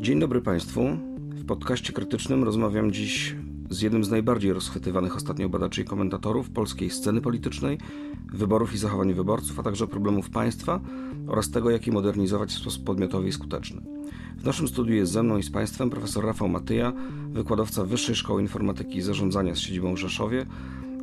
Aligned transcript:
Dzień 0.00 0.20
dobry 0.20 0.40
Państwu. 0.40 0.80
W 1.30 1.46
podcaście 1.46 1.92
krytycznym 1.92 2.44
rozmawiam 2.44 2.92
dziś 2.92 3.36
z 3.70 3.80
jednym 3.80 4.04
z 4.04 4.10
najbardziej 4.10 4.52
rozchwytywanych 4.52 5.16
ostatnio 5.16 5.48
badaczy 5.48 5.82
i 5.82 5.84
komentatorów 5.84 6.50
polskiej 6.50 6.90
sceny 6.90 7.20
politycznej, 7.20 7.78
wyborów 8.32 8.74
i 8.74 8.78
zachowań 8.78 9.14
wyborców, 9.14 9.58
a 9.58 9.62
także 9.62 9.86
problemów 9.86 10.30
państwa 10.30 10.80
oraz 11.26 11.50
tego, 11.50 11.70
jak 11.70 11.86
je 11.86 11.92
modernizować 11.92 12.50
w 12.50 12.58
sposób 12.58 12.84
podmiotowy 12.84 13.28
i 13.28 13.32
skuteczny. 13.32 13.82
W 14.36 14.44
naszym 14.44 14.68
studiu 14.68 14.94
jest 14.94 15.12
ze 15.12 15.22
mną 15.22 15.38
i 15.38 15.42
z 15.42 15.50
Państwem 15.50 15.90
profesor 15.90 16.24
Rafał 16.24 16.48
Matyja, 16.48 16.92
wykładowca 17.30 17.84
Wyższej 17.84 18.14
Szkoły 18.14 18.42
Informatyki 18.42 18.96
i 18.96 19.02
Zarządzania 19.02 19.54
z 19.54 19.58
siedzibą 19.58 19.94
w 19.94 19.98
Rzeszowie, 19.98 20.46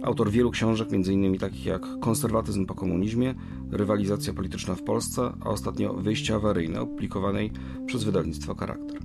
autor 0.06 0.32
wielu 0.32 0.52
książek, 0.52 0.88
m.in. 0.92 1.38
takich 1.38 1.66
jak 1.66 1.82
Konserwatyzm 2.00 2.66
po 2.66 2.76
komunizmie, 2.76 3.36
Rywalizacja 3.72 4.34
polityczna 4.34 4.76
w 4.76 4.84
Polsce, 4.84 5.32
a 5.42 5.50
ostatnio 5.50 5.94
Wyjście 5.94 6.36
awaryjne, 6.36 6.82
opublikowanej 6.82 7.52
przez 7.86 8.04
wydawnictwo 8.04 8.56
Charakter. 8.56 9.00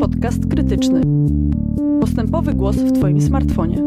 Podcast 0.00 0.46
krytyczny. 0.50 1.02
Postępowy 2.00 2.54
głos 2.54 2.76
w 2.76 2.92
Twoim 2.92 3.20
smartfonie. 3.20 3.82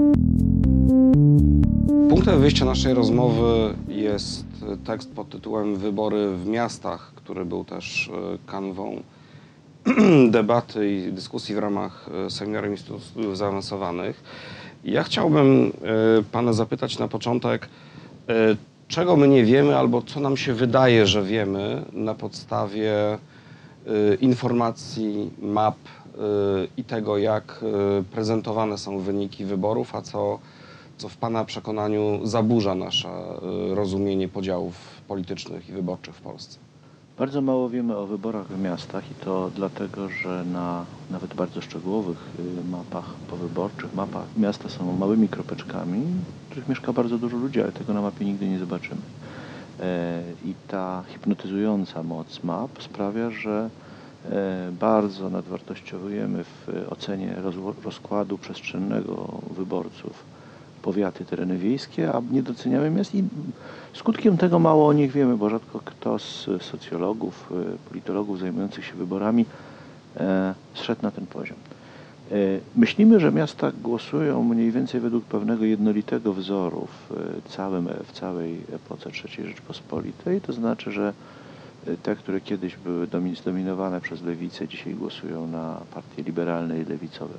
Punktem 2.09 2.39
wyjścia 2.39 2.65
naszej 2.65 2.93
rozmowy 2.93 3.73
jest 3.87 4.45
tekst 4.85 5.13
pod 5.13 5.29
tytułem 5.29 5.75
Wybory 5.75 6.37
w 6.37 6.47
miastach, 6.47 7.11
który 7.15 7.45
był 7.45 7.63
też 7.63 8.09
e, 8.13 8.37
kanwą 8.45 9.01
debaty 10.31 10.91
i 10.91 11.11
dyskusji 11.11 11.55
w 11.55 11.57
ramach 11.57 12.09
e, 12.25 12.29
seminaru 12.29 12.71
Instytutu 12.71 12.99
Studiów 12.99 13.37
Zaawansowanych. 13.37 14.23
Ja 14.83 15.03
chciałbym 15.03 15.71
e, 16.19 16.23
Pana 16.31 16.53
zapytać 16.53 16.99
na 16.99 17.07
początek, 17.07 17.69
czego 18.87 19.15
my 19.15 19.27
nie 19.27 19.45
wiemy 19.45 19.77
albo 19.77 20.01
co 20.01 20.19
nam 20.19 20.37
się 20.37 20.53
wydaje, 20.53 21.07
że 21.07 21.23
wiemy 21.23 21.85
na 21.93 22.15
podstawie 22.15 22.93
informacji, 24.21 25.31
map 25.41 25.75
i 26.77 26.83
tego, 26.83 27.17
jak 27.17 27.65
prezentowane 28.11 28.77
są 28.77 28.99
wyniki 28.99 29.45
wyborów, 29.45 29.95
a 29.95 30.01
co 30.01 30.39
co 30.97 31.09
w 31.09 31.17
Pana 31.17 31.45
przekonaniu 31.45 32.19
zaburza 32.23 32.75
nasze 32.75 33.09
rozumienie 33.69 34.27
podziałów 34.27 34.75
politycznych 35.07 35.69
i 35.69 35.71
wyborczych 35.71 36.15
w 36.15 36.21
Polsce? 36.21 36.72
Bardzo 37.17 37.41
mało 37.41 37.69
wiemy 37.69 37.97
o 37.97 38.07
wyborach 38.07 38.47
w 38.47 38.59
miastach 38.59 39.11
i 39.11 39.15
to 39.15 39.51
dlatego, 39.55 40.09
że 40.09 40.43
na 40.45 40.85
nawet 41.09 41.33
bardzo 41.33 41.61
szczegółowych 41.61 42.17
y, 42.39 42.63
mapach 42.71 43.05
powyborczych, 43.29 43.93
mapach 43.93 44.25
miasta 44.37 44.69
są 44.69 44.97
małymi 44.97 45.29
kropeczkami, 45.29 46.01
w 46.47 46.49
których 46.49 46.69
mieszka 46.69 46.93
bardzo 46.93 47.17
dużo 47.17 47.37
ludzi, 47.37 47.61
ale 47.61 47.71
tego 47.71 47.93
na 47.93 48.01
mapie 48.01 48.25
nigdy 48.25 48.47
nie 48.47 48.59
zobaczymy. 48.59 49.01
E, 49.79 50.21
I 50.45 50.53
ta 50.67 51.03
hipnotyzująca 51.07 52.03
moc 52.03 52.43
map 52.43 52.83
sprawia, 52.83 53.29
że 53.29 53.69
e, 54.31 54.71
bardzo 54.79 55.29
nadwartościowujemy 55.29 56.43
w 56.43 56.67
ocenie 56.89 57.35
rozkładu 57.83 58.37
przestrzennego 58.37 59.41
wyborców 59.51 60.32
powiaty, 60.83 61.25
tereny 61.25 61.57
wiejskie, 61.57 62.11
a 62.13 62.21
nie 62.31 62.43
doceniamy 62.43 62.89
miast 62.89 63.15
i 63.15 63.23
skutkiem 63.93 64.37
tego 64.37 64.59
mało 64.59 64.87
o 64.87 64.93
nich 64.93 65.11
wiemy, 65.11 65.37
bo 65.37 65.49
rzadko 65.49 65.79
kto 65.85 66.19
z 66.19 66.49
socjologów, 66.61 67.51
y, 67.51 67.89
politologów 67.89 68.39
zajmujących 68.39 68.85
się 68.85 68.93
wyborami 68.93 69.45
e, 70.17 70.53
zszedł 70.73 71.01
na 71.01 71.11
ten 71.11 71.25
poziom. 71.25 71.57
E, 72.31 72.35
myślimy, 72.75 73.19
że 73.19 73.31
miasta 73.31 73.71
głosują 73.81 74.43
mniej 74.43 74.71
więcej 74.71 75.01
według 75.01 75.25
pewnego 75.25 75.65
jednolitego 75.65 76.33
wzoru 76.33 76.87
w, 77.09 77.13
całym, 77.51 77.89
w 78.05 78.11
całej 78.11 78.61
epoce 78.75 79.09
III 79.09 79.47
Rzeczpospolitej, 79.47 80.41
to 80.41 80.53
znaczy, 80.53 80.91
że 80.91 81.13
te, 82.03 82.15
które 82.15 82.41
kiedyś 82.41 82.77
były 82.77 83.07
zdominowane 83.41 84.01
przez 84.01 84.21
lewicę, 84.21 84.67
dzisiaj 84.67 84.93
głosują 84.93 85.47
na 85.47 85.81
partie 85.93 86.23
liberalne 86.23 86.79
i 86.79 86.85
lewicowe 86.85 87.33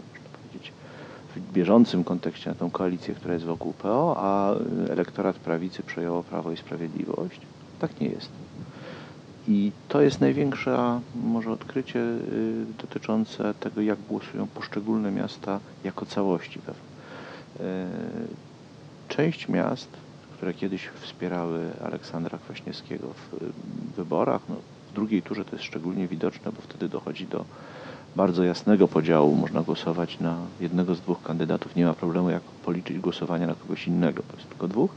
w 1.37 1.53
bieżącym 1.53 2.05
kontekście 2.05 2.51
na 2.51 2.57
tą 2.57 2.71
koalicję, 2.71 3.15
która 3.15 3.35
jest 3.35 3.47
wokół 3.47 3.73
PO, 3.73 4.15
a 4.19 4.55
elektorat 4.91 5.37
prawicy 5.37 5.83
przejęło 5.83 6.23
Prawo 6.23 6.53
i 6.53 6.57
Sprawiedliwość. 6.57 7.41
Tak 7.81 8.01
nie 8.01 8.09
jest. 8.09 8.29
I 9.49 9.73
to 9.89 10.01
jest 10.01 10.21
największe 10.21 11.01
może 11.15 11.51
odkrycie 11.51 12.01
y, 12.01 12.67
dotyczące 12.81 13.55
tego, 13.55 13.81
jak 13.81 13.99
głosują 14.09 14.47
poszczególne 14.47 15.11
miasta 15.11 15.61
jako 15.85 16.07
całości. 16.07 16.59
Y, 16.59 17.63
część 19.09 19.49
miast, 19.49 19.89
które 20.37 20.55
kiedyś 20.55 20.89
wspierały 21.01 21.61
Aleksandra 21.85 22.39
Kwaśniewskiego 22.39 23.07
w 23.09 23.45
wyborach, 23.97 24.43
no, 24.49 24.57
w 24.91 24.95
drugiej 24.95 25.23
turze 25.23 25.45
to 25.45 25.57
jest 25.57 25.65
szczególnie 25.65 26.09
widoczne, 26.09 26.53
bo 26.53 26.63
wtedy 26.63 26.89
dochodzi 26.89 27.27
do 27.27 27.45
bardzo 28.17 28.45
jasnego 28.45 28.89
podziału. 28.89 29.35
Można 29.35 29.63
głosować 29.63 30.21
na 30.21 30.37
jednego 30.61 30.95
z 30.95 31.01
dwóch 31.01 31.23
kandydatów. 31.23 31.77
Nie 31.77 31.85
ma 31.85 31.95
problemu, 31.95 32.31
jak 32.31 32.43
policzyć 32.43 32.99
głosowanie 32.99 33.47
na 33.47 33.55
kogoś 33.55 33.87
innego, 33.87 34.23
bo 34.31 34.37
jest 34.37 34.49
tylko 34.49 34.69
dwóch. 34.69 34.91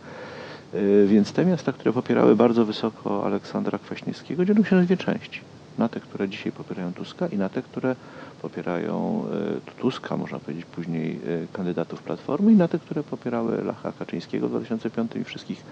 Y, 0.74 1.08
więc 1.08 1.32
te 1.32 1.46
miasta, 1.46 1.72
które 1.74 1.94
popierały 1.94 2.36
bardzo 2.36 2.66
wysoko 2.66 3.26
Aleksandra 3.26 3.80
Kwaśniewskiego, 3.80 4.46
dzielą 4.46 4.64
się 4.64 4.76
na 4.76 4.82
dwie 4.82 4.98
części. 4.98 5.42
Na 5.78 5.90
te, 5.90 6.00
które 6.00 6.30
dzisiaj 6.30 6.52
popierają 6.52 6.94
Tuska 6.94 7.28
i 7.28 7.38
na 7.38 7.50
te, 7.50 7.62
które 7.62 7.96
popierają 8.42 9.24
y, 9.68 9.82
Tuska, 9.82 10.18
można 10.18 10.40
powiedzieć 10.40 10.66
później 10.66 11.20
y, 11.28 11.48
kandydatów 11.54 12.04
Platformy 12.04 12.52
i 12.52 12.56
na 12.56 12.68
te, 12.68 12.80
które 12.80 13.04
popierały 13.04 13.64
Lacha 13.64 13.92
Kaczyńskiego 13.92 14.48
w 14.48 14.52
2005 14.52 15.16
i 15.16 15.24
wszystkich 15.24 15.64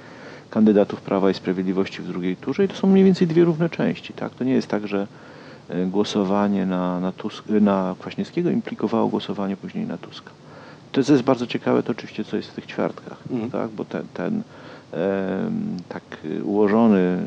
kandydatów 0.49 1.01
Prawa 1.01 1.29
i 1.29 1.33
Sprawiedliwości 1.33 2.01
w 2.01 2.07
drugiej 2.07 2.35
turze. 2.35 2.65
I 2.65 2.67
to 2.67 2.75
są 2.75 2.87
mniej 2.87 3.03
więcej 3.03 3.27
dwie 3.27 3.43
równe 3.43 3.69
części. 3.69 4.13
Tak? 4.13 4.33
To 4.35 4.43
nie 4.43 4.53
jest 4.53 4.67
tak, 4.67 4.87
że 4.87 5.07
głosowanie 5.87 6.65
na, 6.65 6.99
na, 6.99 7.11
Tusk, 7.11 7.45
na 7.49 7.95
Kwaśniewskiego 7.99 8.49
implikowało 8.49 9.07
głosowanie 9.07 9.57
później 9.57 9.85
na 9.85 9.97
Tuska. 9.97 10.31
To 10.91 10.99
jest 10.99 11.21
bardzo 11.21 11.47
ciekawe 11.47 11.83
to 11.83 11.91
oczywiście, 11.91 12.23
co 12.23 12.37
jest 12.37 12.49
w 12.49 12.53
tych 12.53 12.65
ćwiartkach, 12.65 13.17
mm. 13.31 13.51
tak? 13.51 13.69
bo 13.69 13.85
ten, 13.85 14.03
ten 14.13 14.41
e, 14.93 15.51
tak 15.89 16.03
ułożony 16.43 17.17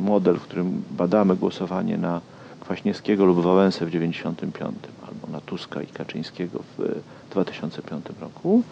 model, 0.00 0.36
w 0.36 0.42
którym 0.42 0.82
badamy 0.90 1.36
głosowanie 1.36 1.98
na 1.98 2.20
Kwaśniewskiego 2.60 3.24
lub 3.24 3.40
Wałęsę 3.40 3.86
w 3.86 3.90
1995 3.90 4.76
albo 5.08 5.32
na 5.32 5.40
Tuska 5.40 5.82
i 5.82 5.86
Kaczyńskiego 5.86 6.58
w 6.78 7.00
2005 7.30 8.06
roku, 8.20 8.62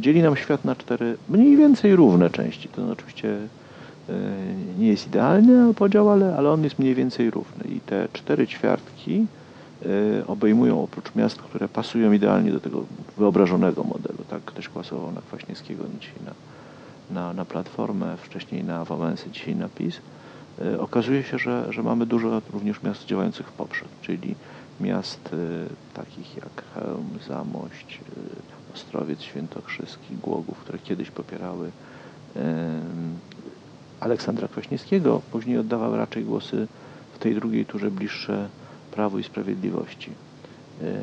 dzieli 0.00 0.22
nam 0.22 0.36
świat 0.36 0.64
na 0.64 0.76
cztery 0.76 1.16
mniej 1.28 1.56
więcej 1.56 1.96
równe 1.96 2.30
części. 2.30 2.68
To 2.68 2.92
oczywiście 2.92 3.38
E, 3.38 3.61
nie 4.78 4.88
jest 4.88 5.06
idealny 5.06 5.74
podział, 5.74 6.10
ale, 6.10 6.36
ale 6.36 6.50
on 6.50 6.64
jest 6.64 6.78
mniej 6.78 6.94
więcej 6.94 7.30
równy. 7.30 7.64
I 7.64 7.80
te 7.80 8.08
cztery 8.12 8.46
ćwiartki 8.46 9.26
e, 9.82 10.26
obejmują 10.26 10.82
oprócz 10.82 11.14
miast, 11.14 11.42
które 11.42 11.68
pasują 11.68 12.12
idealnie 12.12 12.52
do 12.52 12.60
tego 12.60 12.84
wyobrażonego 13.16 13.84
modelu. 13.84 14.18
Tak 14.30 14.42
ktoś 14.44 14.68
głosował 14.68 15.12
na 15.12 15.20
Kwaśniewskiego, 15.20 15.84
dzisiaj 16.00 16.16
na, 16.26 16.32
na, 17.20 17.32
na 17.32 17.44
Platformę, 17.44 18.16
wcześniej 18.16 18.64
na 18.64 18.84
Wałęsę, 18.84 19.30
dzisiaj 19.30 19.56
na 19.56 19.68
PiS. 19.68 20.00
E, 20.64 20.80
okazuje 20.80 21.22
się, 21.22 21.38
że, 21.38 21.72
że 21.72 21.82
mamy 21.82 22.06
dużo 22.06 22.42
również 22.52 22.82
miast 22.82 23.06
działających 23.06 23.46
w 23.46 23.52
poprzek, 23.52 23.88
czyli 24.02 24.34
miast 24.80 25.28
takich 25.94 26.36
jak 26.36 26.62
Chełm, 26.74 27.08
Zamość, 27.28 28.00
Ostrowiec 28.74 29.22
Świętokrzyski, 29.22 30.16
Głogów, 30.22 30.58
które 30.58 30.78
kiedyś 30.78 31.10
popierały 31.10 31.70
Aleksandra 34.02 34.48
Kwaśniewskiego, 34.48 35.20
później 35.32 35.58
oddawał 35.58 35.96
raczej 35.96 36.24
głosy 36.24 36.66
w 37.14 37.18
tej 37.18 37.34
drugiej 37.34 37.66
turze 37.66 37.90
bliższe 37.90 38.48
Prawu 38.90 39.18
i 39.18 39.24
Sprawiedliwości. 39.24 40.10
E, 40.10 40.94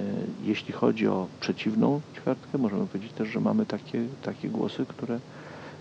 jeśli 0.43 0.73
chodzi 0.73 1.07
o 1.07 1.27
przeciwną 1.39 2.01
ćwiartkę, 2.15 2.57
możemy 2.57 2.87
powiedzieć 2.87 3.11
też, 3.13 3.27
że 3.29 3.39
mamy 3.39 3.65
takie, 3.65 4.03
takie 4.23 4.49
głosy, 4.49 4.85
które 4.87 5.19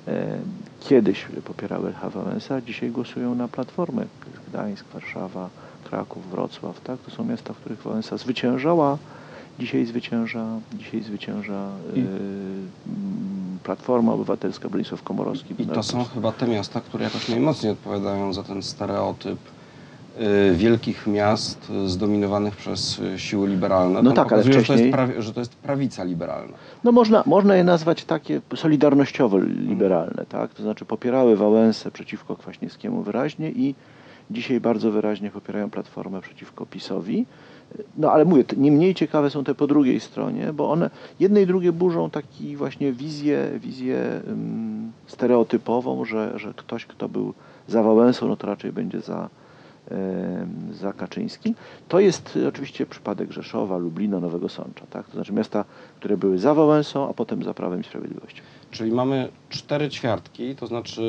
e, 0.09 0.39
kiedyś 0.81 1.27
popierały 1.45 1.93
HWS, 1.93 2.51
a 2.51 2.61
dzisiaj 2.61 2.91
głosują 2.91 3.35
na 3.35 3.49
Platformę. 3.49 4.07
Gdańsk, 4.49 4.85
Warszawa, 4.93 5.49
Kraków, 5.85 6.31
Wrocław. 6.31 6.81
Tak? 6.81 6.99
To 7.01 7.11
są 7.11 7.25
miasta, 7.25 7.53
w 7.53 7.57
których 7.57 7.83
Wałęsa 7.83 8.17
zwyciężała, 8.17 8.99
dzisiaj 9.59 9.87
zwycięża, 9.87 10.47
dzisiaj 10.75 11.03
zwycięża 11.03 11.71
I... 11.95 12.05
Platforma 13.69 14.13
Obywatelska, 14.13 14.69
Bronisław 14.69 15.03
Komorowski. 15.03 15.55
I 15.59 15.67
to 15.67 15.83
są 15.83 16.05
chyba 16.05 16.33
te 16.33 16.47
miasta, 16.47 16.81
które 16.81 17.05
jakoś 17.05 17.29
najmocniej 17.29 17.73
odpowiadają 17.73 18.33
za 18.33 18.43
ten 18.43 18.63
stereotyp 18.63 19.39
y, 20.21 20.55
wielkich 20.57 21.07
miast 21.07 21.73
zdominowanych 21.87 22.57
przez 22.57 22.99
y, 22.99 23.19
siły 23.19 23.49
liberalne. 23.49 24.03
No 24.03 24.13
tak, 24.13 24.33
ale 24.33 24.43
wcześniej... 24.43 24.65
że, 24.65 24.73
to 24.75 24.83
jest 24.83 24.93
prawi, 24.93 25.13
że 25.19 25.33
to 25.33 25.41
jest 25.41 25.57
prawica 25.57 26.05
liberalna. 26.05 26.57
No 26.85 26.93
można, 26.93 27.23
można 27.27 27.57
je 27.57 27.65
nazwać 27.65 28.05
takie 28.05 28.41
solidarnościowo 28.57 29.39
liberalne, 29.39 30.27
tak? 30.29 30.55
To 30.55 30.63
znaczy 30.63 30.85
popierały 30.85 31.37
Wałęsę 31.37 31.91
przeciwko 31.91 32.37
Kwaśniewskiemu 32.37 33.03
wyraźnie 33.03 33.51
i 33.51 33.75
dzisiaj 34.31 34.61
bardzo 34.61 34.91
wyraźnie 34.91 35.31
popierają 35.31 35.71
Platformę 35.71 36.21
przeciwko 36.21 36.67
PiSowi. 36.67 37.27
No 37.97 38.13
ale 38.13 38.25
mówię, 38.25 38.45
nie 38.57 38.73
mniej 38.73 38.95
ciekawe 38.95 39.31
są 39.31 39.45
te 39.45 39.55
po 39.55 39.67
drugiej 39.67 40.01
stronie, 40.01 40.53
bo 40.53 40.71
one 40.71 40.91
jedne 41.21 41.43
i 41.43 41.47
drugie 41.47 41.73
burzą 41.73 42.11
taki 42.11 42.57
właśnie 42.57 42.93
wizję, 42.93 43.51
wizję 43.61 44.21
um, 44.27 44.93
stereotypową, 45.07 46.05
że, 46.05 46.39
że 46.39 46.55
ktoś, 46.57 46.87
kto 46.87 47.09
był 47.09 47.35
za 47.69 47.83
Wałęsą, 47.83 48.29
no 48.29 48.37
to 48.37 48.47
raczej 48.47 48.73
będzie 48.73 49.01
za 49.01 49.29
za 50.73 50.93
Kaczyńskim. 50.93 51.55
To 51.89 52.01
jest 52.01 52.39
oczywiście 52.49 52.87
przypadek 52.87 53.33
Rzeszowa, 53.33 53.79
Lublina, 53.79 54.21
Nowego 54.21 54.49
Sącza, 54.49 54.87
tak? 54.91 55.07
to 55.07 55.13
znaczy 55.13 55.33
miasta, 55.33 55.65
które 55.97 56.17
były 56.17 56.39
za 56.39 56.55
Wałęsą, 56.55 57.09
a 57.09 57.15
potem 57.15 57.43
za 57.43 57.55
Prawem 57.55 57.81
i 57.81 57.85
Sprawiedliwością. 57.85 58.43
Czyli 58.71 58.93
mamy 58.93 59.29
cztery 59.49 59.89
ćwiartki, 59.89 60.57
to 60.57 60.67
znaczy 60.67 61.03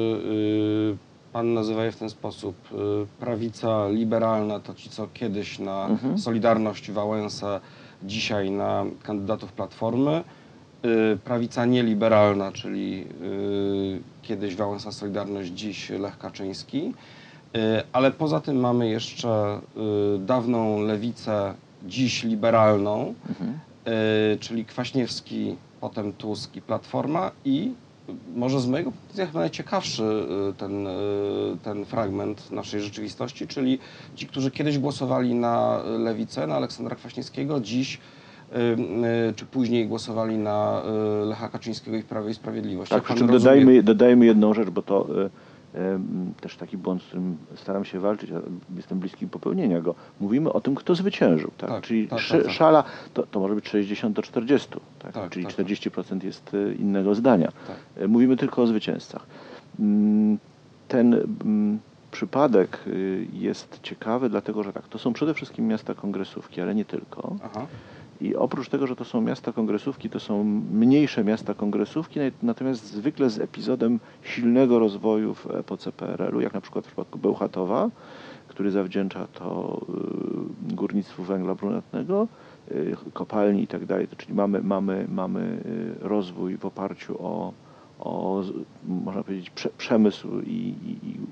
yy, 0.90 1.09
pan 1.34 1.54
nazywa 1.54 1.84
je 1.86 1.92
w 1.92 1.96
ten 1.98 2.10
sposób 2.10 2.56
yy, 2.72 3.08
prawica 3.20 3.90
liberalna, 3.90 4.60
to 4.60 4.74
ci 4.74 4.90
co 4.90 5.08
kiedyś 5.14 5.60
na 5.60 5.88
Mhm. 5.88 6.18
Solidarność 6.20 6.92
Wałęsę, 6.92 7.60
dzisiaj 8.04 8.52
na 8.52 8.86
kandydatów 9.04 9.52
Platformy. 9.54 10.24
Yy, 10.84 11.18
prawica 11.24 11.66
nieliberalna, 11.66 12.52
czyli 12.52 12.98
yy, 13.00 14.02
kiedyś 14.22 14.56
Wałęsa 14.56 14.92
Solidarność, 14.92 15.50
dziś 15.52 15.90
Lech 15.90 16.18
Kaczyński. 16.18 16.94
Ale 17.94 18.12
poza 18.12 18.40
tym 18.42 18.58
mamy 18.60 18.90
jeszcze 18.90 19.60
dawną 20.20 20.82
lewicę, 20.82 21.54
dziś 21.88 22.24
liberalną, 22.24 23.14
Mhm. 23.30 23.60
czyli 24.40 24.66
Kwaśniewski, 24.66 25.56
potem 25.82 26.14
Tusk 26.14 26.56
i 26.56 26.62
Platforma 26.62 27.32
i 27.46 27.72
może 28.36 28.60
z 28.62 28.68
mojego 28.68 28.92
punktu 28.92 29.10
widzenia 29.12 29.28
chyba 29.28 29.40
najciekawszy 29.40 30.26
ten, 30.58 30.88
ten 31.74 31.86
fragment 31.86 32.52
naszej 32.52 32.82
rzeczywistości, 32.82 33.48
czyli 33.48 33.80
ci, 34.16 34.28
którzy 34.28 34.52
kiedyś 34.52 34.80
głosowali 34.80 35.36
na 35.36 35.84
lewicę, 36.00 36.48
na 36.48 36.56
Aleksandra 36.56 36.96
Kwaśniewskiego, 36.96 37.60
dziś 37.60 38.00
yy, 38.52 38.58
czy 39.36 39.46
później 39.46 39.88
głosowali 39.88 40.38
na 40.38 40.82
yy, 41.20 41.26
Lecha 41.26 41.50
Kaczyńskiego 41.50 41.98
i 41.98 42.04
Prawo 42.04 42.30
i 42.30 42.34
Sprawiedliwość. 42.34 42.92
Tak, 42.92 43.04
przy 43.04 43.16
czym 43.16 43.28
dodajmy, 43.28 43.84
dodajmy 43.84 44.26
jedną 44.26 44.54
rzecz, 44.54 44.70
bo 44.70 44.82
to 44.82 45.08
y, 45.22 45.26
y, 45.26 46.00
też 46.42 46.58
taki 46.58 46.78
błąd, 46.78 47.02
z 47.04 47.06
którym 47.06 47.38
staram 47.56 47.86
się 47.86 48.00
walczyć, 48.00 48.32
a 48.32 48.42
jestem 48.76 49.00
bliski 49.00 49.28
popełnienia 49.28 49.82
go. 49.82 49.96
Mówimy 50.20 50.54
o 50.54 50.62
tym, 50.62 50.76
kto 50.76 50.96
zwyciężył. 50.96 51.52
Tak? 51.58 51.70
Tak, 51.70 51.84
Czyli 51.84 52.08
tak, 52.08 52.20
tak, 52.32 52.44
tak. 52.44 52.52
szala 52.52 52.84
to, 53.14 53.24
to 53.24 53.40
może 53.40 53.56
być 53.56 53.68
60 53.70 54.16
do 54.16 54.22
40, 54.22 54.70
tak? 55.00 55.14
Tak, 55.14 55.30
czyli 55.32 55.46
tak, 55.46 55.56
40% 55.56 56.24
jest 56.24 56.54
y, 56.54 56.76
innego 56.80 57.16
zdania. 57.16 57.52
Tak. 57.68 58.04
Y, 58.04 58.08
Mówimy 58.08 58.38
tylko 58.38 58.62
o 58.62 58.68
zwycięzcach. 58.68 59.26
Ten 60.90 61.14
mm, 61.14 61.80
przypadek 62.12 62.80
y, 62.88 63.28
jest 63.34 63.80
ciekawy, 63.84 64.30
dlatego 64.30 64.64
że 64.64 64.74
tak, 64.74 64.88
to 64.88 65.00
są 65.00 65.14
przede 65.14 65.34
wszystkim 65.34 65.68
miasta 65.68 65.94
kongresówki, 65.96 66.62
ale 66.62 66.76
nie 66.76 66.86
tylko. 66.86 67.36
Aha. 67.44 67.68
I 68.22 68.36
oprócz 68.36 68.70
tego, 68.70 68.88
że 68.88 68.96
to 68.96 69.06
są 69.06 69.22
miasta 69.22 69.52
kongresówki, 69.54 70.10
to 70.10 70.20
są 70.20 70.44
mniejsze 70.72 71.24
miasta 71.24 71.54
kongresówki, 71.54 72.20
nat- 72.20 72.44
natomiast 72.44 72.86
zwykle 72.86 73.30
z 73.30 73.40
epizodem 73.40 74.00
silnego 74.24 74.80
rozwoju 74.80 75.34
w 75.34 75.52
epoce 75.52 75.92
PRL-u, 75.92 76.42
jak 76.42 76.54
na 76.54 76.62
przykład 76.62 76.86
w 76.86 76.88
przypadku 76.88 77.20
Bełchatowa, 77.20 77.90
który 78.48 78.72
zawdzięcza 78.72 79.28
to 79.28 79.82
y, 80.70 80.76
górnictwu 80.76 81.24
węgla 81.24 81.56
brunatnego, 81.56 82.28
y, 82.72 82.96
kopalni 83.14 83.64
i 83.64 83.68
tak 83.68 83.82
Czyli 84.18 84.34
mamy, 84.34 84.62
mamy, 84.62 85.08
mamy 85.10 85.64
rozwój 86.02 86.58
w 86.58 86.66
oparciu 86.66 87.26
o, 87.26 87.54
o 88.00 88.44
można 88.88 89.24
powiedzieć, 89.24 89.50
prze, 89.50 89.70
przemysł 89.78 90.28
i, 90.40 90.74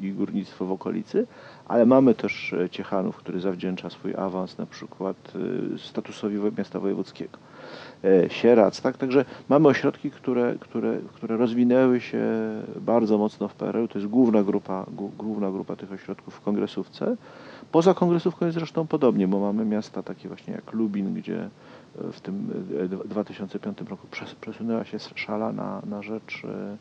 i, 0.02 0.06
i 0.06 0.12
górnictwo 0.14 0.66
w 0.66 0.72
okolicy, 0.72 1.28
ale 1.68 1.86
mamy 1.86 2.16
też 2.16 2.54
e, 2.54 2.70
Ciechanów, 2.70 3.18
który 3.18 3.40
zawdzięcza 3.40 3.90
swój 3.90 4.16
awans 4.16 4.58
na 4.58 4.66
przykład 4.66 5.34
y, 5.76 5.80
statusowi 5.80 6.38
miasta 6.58 6.80
wojewódzkiego. 6.80 7.38
E, 8.04 8.30
Sierac, 8.30 8.82
tak? 8.82 8.98
Także 8.98 9.26
mamy 9.50 9.68
ośrodki, 9.68 10.12
które, 10.12 10.56
które, 10.60 10.98
które 11.14 11.38
rozwinęły 11.38 12.02
się 12.02 12.22
bardzo 12.82 13.18
mocno 13.18 13.48
w 13.48 13.56
PRL. 13.56 13.88
To 13.88 14.00
jest 14.00 14.12
główna 14.12 14.44
grupa, 14.44 14.86
głó- 14.96 15.16
główna 15.18 15.52
grupa 15.52 15.76
tych 15.76 15.92
ośrodków 15.92 16.34
w 16.34 16.42
kongresówce. 16.42 17.16
Poza 17.72 17.94
kongresówką 17.94 18.46
jest 18.46 18.58
zresztą 18.58 18.88
podobnie, 18.88 19.28
bo 19.28 19.40
mamy 19.40 19.66
miasta 19.66 20.04
takie 20.04 20.28
właśnie 20.28 20.54
jak 20.54 20.74
Lubin, 20.74 21.14
gdzie 21.14 21.40
e, 21.44 21.50
w 22.12 22.22
tym 22.22 22.52
e, 22.80 22.88
dwa- 22.88 23.04
2005 23.04 23.78
roku 23.90 24.08
przes- 24.12 24.36
przesunęła 24.42 24.86
się 24.86 24.98
szala 25.00 25.52
na, 25.52 25.82
na 25.86 26.02
rzecz 26.02 26.42
e, 26.46 26.78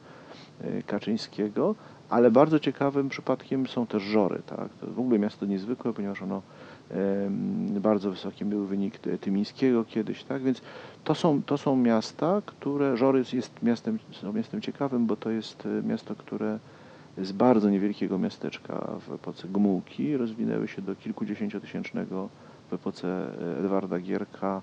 e, 0.69 0.83
Kaczyńskiego, 0.83 1.75
ale 2.11 2.31
bardzo 2.31 2.59
ciekawym 2.61 3.09
przypadkiem 3.09 3.67
są 3.67 3.87
też 3.87 4.03
Żory. 4.03 4.43
Tak? 4.47 4.69
To 4.81 4.87
w 4.87 5.01
ogóle 5.01 5.19
miasto 5.19 5.47
niezwykłe, 5.47 5.93
ponieważ 5.93 6.23
ono 6.23 6.43
bardzo 7.81 8.11
wysoki 8.11 8.45
był 8.45 8.67
wynik 8.67 8.99
Ty- 8.99 9.19
Tymińskiego 9.19 9.85
kiedyś, 9.85 10.25
tak? 10.25 10.43
Więc 10.43 10.61
to 11.05 11.15
są, 11.15 11.43
to 11.43 11.59
są 11.59 11.77
miasta, 11.77 12.43
które, 12.47 12.97
Żory 12.97 13.23
jest 13.33 13.63
miastem, 13.63 13.99
miastem 14.35 14.61
ciekawym, 14.61 15.07
bo 15.07 15.17
to 15.17 15.31
jest 15.31 15.67
e, 15.67 15.89
miasto, 15.89 16.15
które 16.15 16.59
z 17.19 17.33
bardzo 17.33 17.71
niewielkiego 17.71 18.19
miasteczka 18.19 18.89
w 19.01 19.13
epoce 19.13 19.49
Gomułki 19.49 20.17
rozwinęły 20.17 20.69
się 20.69 20.83
do 20.83 20.97
kilkudziesięciotysięcznego 20.97 22.29
w 22.71 22.73
epoce 22.75 23.09
e, 23.09 23.59
Edwarda 23.59 23.99
Gierka. 23.99 24.63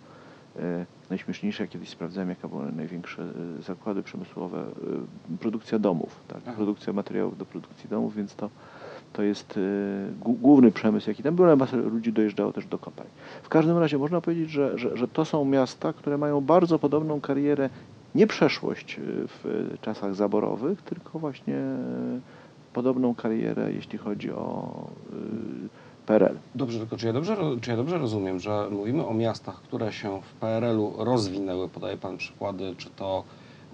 E, 0.60 0.86
Najśmieszniejsze, 1.10 1.68
kiedyś 1.68 1.90
sprawdzałem, 1.90 2.30
jaka 2.30 2.48
były 2.48 2.72
największe 2.72 3.24
e, 3.60 3.62
zakłady 3.62 4.04
przemysłowe, 4.04 4.60
e, 4.60 5.38
produkcja 5.38 5.80
domów, 5.80 6.20
tak? 6.28 6.56
Produkcja 6.56 6.94
materiałów 6.94 7.38
do 7.38 7.46
produkcji 7.46 7.90
domów, 7.90 8.16
więc 8.16 8.36
to, 8.36 8.50
to 9.14 9.24
jest 9.24 9.60
głó- 10.22 10.38
główny 10.38 10.72
przemysł, 10.72 11.10
jaki 11.10 11.24
tam 11.24 11.36
był, 11.36 11.46
ale 11.46 11.56
masa 11.56 11.78
ludzi 11.78 12.14
dojeżdżało 12.14 12.54
też 12.54 12.66
do 12.66 12.78
kopalń. 12.78 13.10
W 13.44 13.50
każdym 13.50 13.78
razie 13.78 13.98
można 13.98 14.22
powiedzieć, 14.22 14.50
że, 14.50 14.78
że, 14.78 14.98
że 14.98 15.08
to 15.08 15.26
są 15.26 15.46
miasta, 15.46 15.94
które 15.94 16.18
mają 16.18 16.42
bardzo 16.42 16.80
podobną 16.80 17.22
karierę, 17.22 17.70
nie 18.16 18.28
przeszłość 18.28 19.00
w 19.28 19.74
czasach 19.82 20.16
zaborowych, 20.16 20.82
tylko 20.82 21.20
właśnie 21.20 21.62
podobną 22.74 23.16
karierę, 23.16 23.74
jeśli 23.74 23.98
chodzi 23.98 24.32
o 24.32 24.72
PRL. 26.06 26.38
Dobrze, 26.56 26.80
tylko 26.80 26.98
czy 26.98 27.08
ja 27.08 27.14
dobrze, 27.14 27.38
czy 27.62 27.70
ja 27.72 27.78
dobrze 27.78 27.98
rozumiem, 27.98 28.40
że 28.40 28.68
mówimy 28.72 29.06
o 29.08 29.14
miastach, 29.14 29.62
które 29.62 29.94
się 29.94 30.22
w 30.22 30.34
PRL-u 30.34 30.94
rozwinęły, 30.98 31.70
podaje 31.70 31.98
Pan 31.98 32.18
przykłady, 32.18 32.76
czy 32.78 32.90
to 32.90 33.24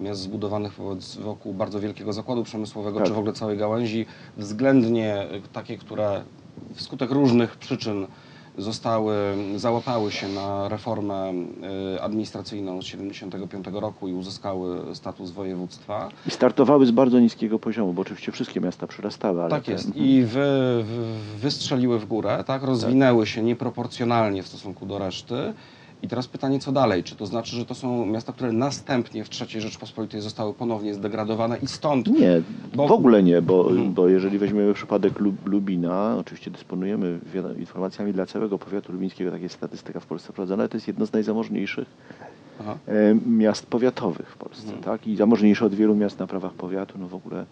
miast 0.00 0.20
zbudowanych 0.20 0.72
wokół 1.20 1.54
bardzo 1.54 1.80
wielkiego 1.80 2.12
zakładu 2.12 2.44
przemysłowego, 2.44 2.98
Tak. 2.98 3.08
czy 3.08 3.14
w 3.14 3.18
ogóle 3.18 3.32
całej 3.32 3.58
gałęzi, 3.58 4.06
względnie 4.36 5.26
takie, 5.52 5.78
które 5.78 6.22
wskutek 6.74 7.10
różnych 7.10 7.56
przyczyn 7.56 8.06
zostały, 8.62 9.14
załapały 9.56 10.12
się 10.12 10.28
na 10.28 10.68
reformę 10.68 11.32
y, 11.96 12.02
administracyjną 12.02 12.82
z 12.82 12.84
1975 12.84 13.66
roku 13.80 14.08
i 14.08 14.12
uzyskały 14.12 14.94
status 14.94 15.30
województwa. 15.30 16.08
I 16.26 16.30
startowały 16.30 16.86
z 16.86 16.90
bardzo 16.90 17.20
niskiego 17.20 17.58
poziomu, 17.58 17.92
bo 17.92 18.02
oczywiście 18.02 18.32
wszystkie 18.32 18.60
miasta 18.60 18.86
przyrastały, 18.86 19.40
ale 19.40 19.50
Tak 19.50 19.68
jest. 19.68 19.96
I 19.96 20.22
wy, 20.22 20.84
wy, 20.84 21.04
wystrzeliły 21.38 21.98
w 21.98 22.06
górę, 22.06 22.44
tak? 22.46 22.62
Rozwinęły 22.62 23.26
się 23.26 23.42
nieproporcjonalnie 23.42 24.42
w 24.42 24.48
stosunku 24.48 24.86
do 24.86 24.98
reszty. 24.98 25.52
I 26.02 26.08
teraz 26.08 26.28
pytanie, 26.28 26.58
co 26.58 26.72
dalej? 26.72 27.04
Czy 27.04 27.16
to 27.16 27.26
znaczy, 27.26 27.56
że 27.56 27.64
to 27.66 27.74
są 27.74 28.06
miasta, 28.06 28.32
które 28.32 28.52
następnie 28.52 29.24
w 29.24 29.28
III 29.40 29.60
Rzeczpospolitej 29.60 30.20
zostały 30.20 30.54
ponownie 30.54 30.94
zdegradowane 30.94 31.58
i 31.62 31.66
stąd 31.66 32.06
Nie, 32.06 32.42
Bo- 32.74 32.88
w 32.88 32.92
ogóle 32.92 33.22
nie, 33.22 33.42
bo, 33.42 33.70
Mhm. 33.70 33.92
bo 33.94 34.08
jeżeli 34.08 34.38
weźmiemy 34.38 34.74
przypadek 34.74 35.18
Lub, 35.20 35.46
Lubina, 35.48 36.16
oczywiście 36.18 36.50
dysponujemy 36.50 37.18
informacjami 37.58 38.12
dla 38.12 38.26
całego 38.26 38.58
powiatu 38.58 38.92
lubińskiego, 38.92 39.30
tak 39.30 39.42
jest 39.42 39.54
statystyka 39.54 40.00
w 40.00 40.06
Polsce 40.06 40.32
prowadzona, 40.32 40.62
ale 40.62 40.68
to 40.68 40.76
jest 40.76 40.88
jedno 40.88 41.06
z 41.06 41.12
najzamożniejszych 41.12 41.88
Aha. 42.60 42.76
e, 42.88 43.14
miast 43.30 43.66
powiatowych 43.66 44.30
w 44.30 44.36
Polsce, 44.36 44.64
Mhm. 44.66 44.82
tak? 44.82 45.06
I 45.06 45.16
zamożniejsze 45.16 45.66
od 45.66 45.74
wielu 45.74 45.94
miast 45.96 46.18
na 46.18 46.26
prawach 46.26 46.52
powiatu, 46.52 46.98
no 46.98 47.08
w 47.08 47.14
ogóle 47.14 47.44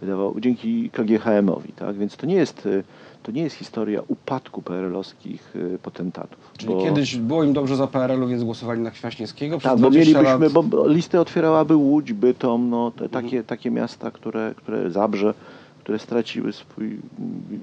wydawało, 0.00 0.40
dzięki 0.40 0.90
KGHM-owi, 0.90 1.72
tak? 1.72 1.96
Więc 1.98 2.16
to 2.16 2.26
nie 2.26 2.34
jest, 2.34 2.66
e, 2.66 2.82
to 3.22 3.32
nie 3.32 3.42
jest 3.42 3.56
historia 3.56 4.02
upadku 4.08 4.62
PRL-owskich 4.62 5.54
e, 5.74 5.78
potentatów. 5.78 6.52
Czyli 6.56 6.74
bo- 6.74 6.82
kiedyś 6.84 7.16
było 7.16 7.44
im 7.44 7.52
dobrze 7.52 7.76
za 7.76 7.86
PRL-u, 7.86 8.28
więc 8.28 8.44
głosowali 8.44 8.80
na 8.80 8.90
Kwaśniewskiego. 8.90 9.60
Tak, 9.60 9.78
bo 9.78 9.90
20 9.90 9.98
mielibyśmy, 10.20 10.44
lat... 10.60 10.66
bo 10.66 10.86
listę 10.88 11.20
otwierałaby 11.20 11.76
Łódź, 11.76 12.12
Bytom, 12.12 12.70
no, 12.70 12.90
te, 12.90 13.04
Mhm. 13.04 13.24
takie, 13.24 13.42
takie 13.44 13.70
miasta, 13.70 14.10
które, 14.10 14.54
które 14.56 14.90
Zabrze, 14.90 15.34
które 15.78 15.98
straciły 15.98 16.52
swój 16.52 16.98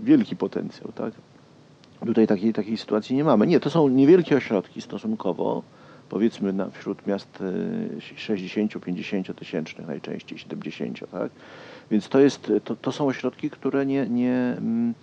wielki 0.04 0.36
potencjał, 0.36 0.92
tak? 0.96 1.14
Tutaj 2.06 2.28
takiej, 2.28 2.54
takiej 2.54 2.78
sytuacji 2.78 3.16
nie 3.16 3.24
mamy. 3.24 3.48
Nie, 3.48 3.60
to 3.60 3.70
są 3.70 3.88
niewielkie 3.88 4.38
ośrodki 4.38 4.82
stosunkowo, 4.82 5.64
powiedzmy 6.10 6.54
na, 6.54 6.70
wśród 6.70 7.08
miast 7.08 7.40
e, 7.42 8.00
60-50 8.28 9.34
tysięcznych 9.34 9.88
najczęściej, 9.88 10.38
70, 10.40 11.00
tak? 11.12 11.32
Więc 11.92 12.10
to, 12.10 12.20
jest, 12.20 12.52
to, 12.64 12.76
to 12.76 12.92
są 12.92 13.08
ośrodki, 13.08 13.50
które 13.50 13.86
nie, 13.86 14.08
nie, 14.10 14.56
mm, 14.58 14.94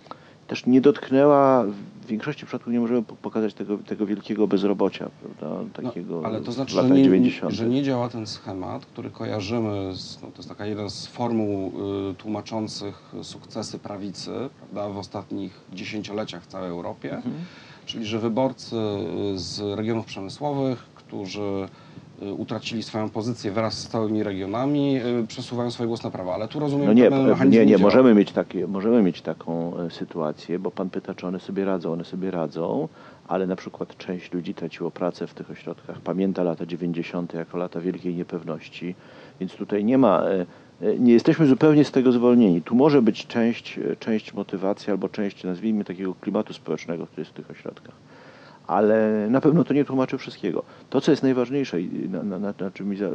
też 0.47 0.65
nie 0.65 0.81
dotknęła, 0.81 1.63
w 2.01 2.05
większości 2.07 2.45
przypadków 2.45 2.73
nie 2.73 2.79
możemy 2.79 3.03
po- 3.03 3.15
pokazać 3.15 3.53
tego, 3.53 3.77
tego 3.77 4.05
wielkiego 4.05 4.47
bezrobocia, 4.47 5.09
prawda? 5.21 5.63
Takiego 5.83 6.21
No, 6.21 6.27
ale 6.27 6.41
to 6.41 6.51
znaczy, 6.51 6.75
że 6.75 6.89
nie, 6.89 7.03
90. 7.03 7.53
że 7.53 7.65
nie 7.69 7.83
działa 7.83 8.09
ten 8.09 8.27
schemat, 8.27 8.85
który 8.85 9.09
kojarzymy, 9.11 9.95
z, 9.95 10.21
no, 10.21 10.27
to 10.27 10.37
jest 10.37 10.49
taka 10.49 10.65
jeden 10.65 10.89
z 10.89 11.07
formuł 11.07 11.71
y, 12.11 12.15
tłumaczących 12.15 13.11
sukcesy 13.23 13.79
prawicy 13.79 14.31
prawda, 14.59 14.89
w 14.93 14.97
ostatnich 14.97 15.59
dziesięcioleciach 15.73 16.43
w 16.43 16.47
całej 16.47 16.69
Europie. 16.69 17.15
Mhm. 17.15 17.35
Czyli, 17.85 18.05
że 18.05 18.19
wyborcy 18.19 18.75
y, 18.75 19.39
z 19.39 19.77
regionów 19.77 20.05
przemysłowych, 20.05 20.83
którzy 20.95 21.67
utracili 22.37 22.83
swoją 22.83 23.09
pozycję 23.09 23.51
wraz 23.51 23.73
z 23.73 23.87
całymi 23.87 24.23
regionami, 24.23 24.99
y, 25.23 25.27
przesuwają 25.27 25.71
swój 25.71 25.87
głos 25.87 26.03
na 26.03 26.11
prawo. 26.11 26.33
Ale 26.33 26.47
tu 26.47 26.59
rozumiem, 26.59 26.87
No 26.87 26.93
nie, 26.93 27.09
mechanizm 27.09 27.59
nie, 27.59 27.65
nie, 27.65 27.77
możemy 27.77 28.13
mieć, 28.13 28.31
takie, 28.31 28.67
możemy 28.67 29.03
mieć 29.03 29.21
taką 29.21 29.77
e, 29.77 29.91
sytuację, 29.91 30.59
bo 30.59 30.71
pan 30.71 30.89
pyta, 30.89 31.13
czy 31.15 31.27
one 31.27 31.39
sobie 31.39 31.65
radzą. 31.65 31.91
One 31.91 32.05
sobie 32.05 32.31
radzą, 32.31 32.87
ale 33.27 33.47
na 33.47 33.55
przykład 33.55 33.97
część 33.97 34.33
ludzi 34.33 34.53
traciło 34.53 34.91
pracę 34.91 35.27
w 35.27 35.33
tych 35.33 35.51
ośrodkach. 35.51 36.01
Pamięta 36.01 36.43
lata 36.43 36.65
90. 36.65 37.33
jako 37.33 37.57
lata 37.57 37.81
wielkiej 37.81 38.15
niepewności, 38.15 38.95
więc 39.39 39.55
tutaj 39.55 39.85
nie 39.85 39.97
ma, 39.97 40.23
e, 40.23 40.45
e, 40.81 40.99
nie 40.99 41.13
jesteśmy 41.13 41.45
zupełnie 41.45 41.85
z 41.85 41.91
tego 41.91 42.11
zwolnieni. 42.11 42.61
Tu 42.61 42.75
może 42.75 43.01
być 43.01 43.27
część, 43.27 43.79
e, 43.79 43.95
część 43.95 44.33
motywacji 44.33 44.91
albo 44.91 45.09
część, 45.09 45.43
nazwijmy, 45.43 45.83
takiego 45.83 46.15
klimatu 46.15 46.53
społecznego, 46.53 47.07
który 47.07 47.21
jest 47.21 47.31
w 47.31 47.35
tych 47.35 47.51
ośrodkach. 47.51 47.95
Ale 48.67 49.27
na 49.29 49.41
pewno 49.41 49.63
to 49.63 49.73
nie 49.73 49.85
tłumaczy 49.85 50.17
wszystkiego. 50.17 50.63
To, 50.89 51.01
co 51.01 51.11
jest 51.11 51.23
najważniejsze 51.23 51.81
i 51.81 52.09
na, 52.09 52.23
na, 52.23 52.39
na, 52.39 52.53
na 52.59 52.71
czym 52.71 52.89
mi 52.89 52.97
za, 52.97 53.05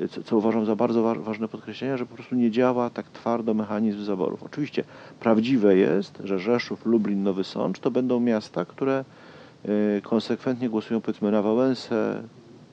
y, 0.00 0.08
co, 0.08 0.22
co 0.22 0.36
uważam 0.36 0.64
za 0.66 0.76
bardzo 0.76 1.02
wa- 1.02 1.14
ważne 1.14 1.48
podkreślenie, 1.48 1.98
że 1.98 2.06
po 2.06 2.14
prostu 2.14 2.34
nie 2.34 2.50
działa 2.50 2.90
tak 2.90 3.08
twardo 3.08 3.54
mechanizm 3.54 4.04
zaborów. 4.04 4.42
Oczywiście 4.42 4.84
prawdziwe 5.20 5.76
jest, 5.76 6.18
że 6.24 6.38
Rzeszów, 6.38 6.86
Lublin, 6.86 7.22
Nowy 7.22 7.44
Sącz 7.44 7.78
to 7.80 7.90
będą 7.90 8.20
miasta, 8.20 8.64
które 8.64 9.04
y, 9.68 10.00
konsekwentnie 10.04 10.68
głosują 10.68 11.00
powiedzmy 11.00 11.30
na 11.30 11.42
Wałęsę, 11.42 12.22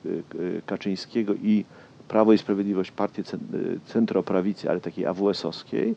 y, 0.06 0.62
Kaczyńskiego 0.66 1.34
i 1.34 1.64
Prawo 2.08 2.32
i 2.32 2.38
Sprawiedliwość, 2.38 2.90
partię 2.90 3.22
cen- 3.22 3.78
centroprawicy, 3.86 4.70
ale 4.70 4.80
takiej 4.80 5.06
AWS-owskiej. 5.06 5.94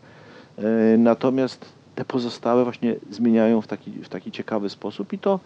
Natomiast 0.98 1.66
te 1.96 2.06
pozostałe 2.06 2.64
właśnie 2.64 2.96
zmieniają 3.12 3.62
w 3.62 3.68
taki, 3.68 3.92
w 3.92 4.10
taki 4.10 4.32
ciekawy 4.32 4.70
sposób 4.70 5.14
i 5.14 5.20
to, 5.20 5.40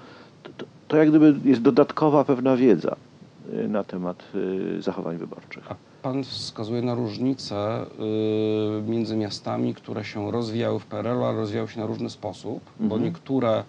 to, 0.57 0.65
to 0.87 0.97
jak 0.97 1.09
gdyby 1.09 1.35
jest 1.45 1.61
dodatkowa 1.61 2.23
pewna 2.23 2.55
wiedza 2.57 2.95
y, 3.53 3.67
na 3.67 3.83
temat 3.83 4.23
y, 4.35 4.81
zachowań 4.81 5.17
wyborczych. 5.17 5.71
A 5.71 5.75
pan 6.01 6.23
wskazuje 6.23 6.81
na 6.81 6.95
różnice 6.95 7.81
y, 7.81 8.91
między 8.91 9.15
miastami, 9.15 9.73
które 9.73 10.03
się 10.05 10.31
rozwijały 10.31 10.79
w 10.79 10.85
PRL, 10.85 11.23
ale 11.23 11.37
rozwijały 11.37 11.67
się 11.67 11.79
na 11.79 11.85
różny 11.85 12.09
sposób, 12.09 12.59
bo 12.79 12.83
Mhm. 12.95 13.03
niektóre 13.03 13.59
y, 13.59 13.63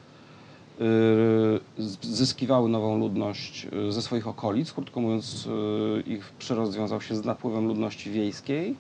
z- 1.78 2.06
zyskiwały 2.06 2.68
nową 2.68 2.98
ludność 2.98 3.66
ze 3.88 4.02
swoich 4.02 4.28
okolic, 4.28 4.72
krótko 4.72 5.00
mówiąc, 5.00 5.48
ich 6.06 6.32
przyrost 6.38 6.76
wiązał 6.76 7.00
się 7.00 7.16
z 7.16 7.24
napływem 7.24 7.66
ludności 7.68 8.10
wiejskiej. 8.10 8.74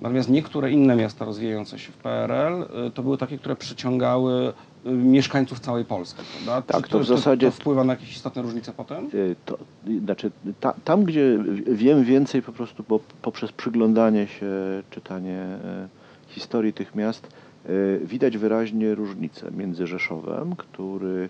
Natomiast 0.00 0.28
niektóre 0.30 0.70
inne 0.70 0.96
miasta 0.96 1.24
rozwijające 1.24 1.78
się 1.78 1.92
w 1.92 1.96
PRL 1.96 2.66
to 2.94 3.02
były 3.02 3.18
takie, 3.18 3.38
które 3.38 3.56
przyciągały 3.56 4.52
mieszkańców 4.84 5.60
całej 5.60 5.84
Polski, 5.84 6.22
prawda? 6.34 6.62
Tak, 6.72 6.84
Czy 6.86 6.90
to 6.92 6.98
w 6.98 7.04
zasadzie- 7.06 7.46
to 7.46 7.52
wpływa 7.52 7.84
na 7.84 7.92
jakieś 7.92 8.12
istotne 8.16 8.42
różnice 8.42 8.72
potem? 8.72 9.08
Y, 9.14 9.36
To, 9.46 9.58
y, 9.88 10.00
znaczy, 10.00 10.30
ta, 10.60 10.72
tam, 10.84 11.04
gdzie 11.04 11.38
wiem 11.66 12.04
więcej 12.04 12.42
po 12.42 12.52
prostu 12.52 12.84
bo 12.88 13.00
poprzez 13.22 13.52
przyglądanie 13.52 14.26
się, 14.26 14.46
czytanie 14.90 15.38
e, 15.64 15.88
historii 16.28 16.72
tych 16.72 16.94
miast, 16.94 17.28
widać 18.04 18.38
wyraźnie 18.38 18.94
różnicę 18.94 19.50
między 19.50 19.86
Rzeszowem, 19.86 20.56
który 20.56 21.28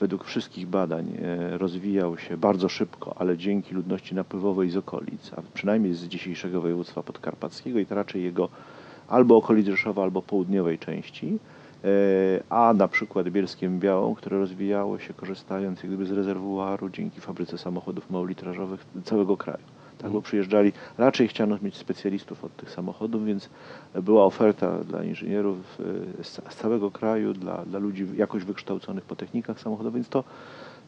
według 0.00 0.24
wszystkich 0.24 0.66
badań 0.66 1.06
rozwijał 1.52 2.18
się 2.18 2.36
bardzo 2.36 2.68
szybko, 2.68 3.14
ale 3.18 3.36
dzięki 3.38 3.74
ludności 3.74 4.14
napływowej 4.14 4.70
z 4.70 4.76
okolic, 4.76 5.30
a 5.36 5.42
przynajmniej 5.54 5.94
z 5.94 6.04
dzisiejszego 6.04 6.60
województwa 6.60 7.02
podkarpackiego 7.02 7.78
i 7.78 7.86
to 7.86 7.94
raczej 7.94 8.22
jego 8.22 8.48
albo 9.08 9.36
okolic 9.36 9.66
Rzeszowa, 9.66 10.02
albo 10.02 10.22
południowej 10.22 10.78
części, 10.78 11.38
a 12.50 12.74
na 12.76 12.88
przykład 12.88 13.28
Bielskiem 13.28 13.80
Białą, 13.80 14.14
które 14.14 14.38
rozwijało 14.38 14.98
się 14.98 15.14
korzystając 15.14 15.82
jak 15.82 15.86
gdyby 15.86 16.06
z 16.06 16.12
rezerwuaru 16.12 16.90
dzięki 16.90 17.20
fabryce 17.20 17.58
samochodów 17.58 18.10
małolitrażowych 18.10 18.86
całego 19.04 19.36
kraju. 19.36 19.64
Tak, 19.98 20.10
bo 20.10 20.22
przyjeżdżali, 20.22 20.72
raczej 20.98 21.28
chciano 21.28 21.58
mieć 21.62 21.76
specjalistów 21.76 22.44
od 22.44 22.56
tych 22.56 22.70
samochodów, 22.70 23.24
więc 23.24 23.50
była 23.94 24.24
oferta 24.24 24.78
dla 24.78 25.04
inżynierów 25.04 25.58
e, 26.20 26.24
z 26.24 26.40
z 26.48 26.56
całego 26.56 26.90
kraju, 26.90 27.32
dla, 27.32 27.64
dla 27.64 27.78
ludzi 27.78 28.06
jakoś 28.16 28.44
wykształconych 28.44 29.04
po 29.04 29.16
technikach 29.16 29.60
samochodowych, 29.60 29.94
więc 29.94 30.08
to, 30.08 30.24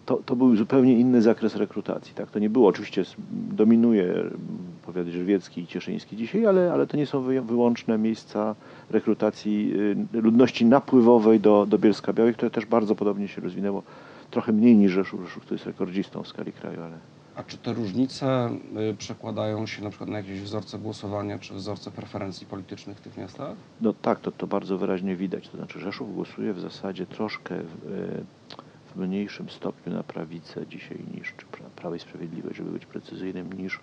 to, 0.07 0.21
to 0.26 0.37
był 0.37 0.57
zupełnie 0.57 0.99
inny 0.99 1.23
zakres 1.23 1.57
rekrutacji. 1.57 2.14
Tak? 2.14 2.30
To 2.30 2.38
nie 2.38 2.50
było, 2.50 2.69
oczywiście 2.69 3.04
dominuje 3.30 4.04
m, 4.14 4.38
powiat 4.87 5.07
żywiecki 5.07 5.61
i 5.61 5.66
cieszyński 5.66 6.16
dzisiaj, 6.16 6.47
ale, 6.47 6.73
ale 6.73 6.87
to 6.87 6.97
nie 6.97 7.07
są 7.07 7.23
wy, 7.23 7.40
wyłączne 7.40 7.99
miejsca 7.99 8.54
rekrutacji 8.90 9.73
y, 10.14 10.21
ludności 10.21 10.64
napływowej 10.64 11.40
do, 11.40 11.66
do 11.66 11.78
Bielska 11.78 12.12
Białej, 12.12 12.35
które 12.35 12.50
też 12.50 12.66
bardzo 12.66 12.95
podobnie 12.95 13.28
się 13.28 13.40
rozwinęło. 13.40 13.83
Trochę 14.30 14.52
mniej 14.52 14.76
niż 14.76 14.92
Rzeszów, 14.92 15.23
Rzeszów 15.23 15.47
to 15.47 15.54
jest 15.54 15.66
rekordzistą 15.66 16.23
w 16.23 16.28
skali 16.28 16.52
kraju, 16.52 16.83
ale 16.83 16.99
A 17.37 17.42
czy 17.42 17.59
te 17.59 17.73
różnice 17.73 18.50
y, 18.90 18.95
przekładają 18.97 19.66
się 19.66 19.85
na 19.85 19.90
przykład 19.90 20.11
na 20.11 20.19
jakieś 20.19 20.40
wzorce 20.40 20.78
głosowania 20.78 21.38
czy 21.38 21.54
wzorce 21.54 21.90
preferencji 21.90 22.47
politycznych 22.47 22.97
w 22.97 23.00
tych 23.00 23.16
miastach? 23.16 23.57
No 23.80 23.92
tak, 24.02 24.21
to, 24.21 24.33
to 24.33 24.47
bardzo 24.47 24.78
wyraźnie 24.78 25.16
widać. 25.16 25.49
To 25.49 25.57
znaczy 25.57 25.80
Rzeszów 25.80 26.14
głosuje 26.14 26.52
w 26.52 26.61
zasadzie 26.61 27.07
troszkę 27.07 27.54
w, 27.54 27.92
e, 27.92 28.61
w 28.90 28.97
mniejszym 28.97 29.49
stopniu 29.49 29.92
na 29.92 30.02
prawicę 30.02 30.66
dzisiaj 30.66 30.99
niż 31.14 31.35
czy 31.37 31.47
pra, 31.47 31.66
Prawo 31.76 31.97
i 31.97 31.99
Sprawiedliwość, 31.99 32.56
żeby 32.56 32.70
być 32.70 32.87
precyzyjnym, 32.87 33.52
niż 33.52 33.80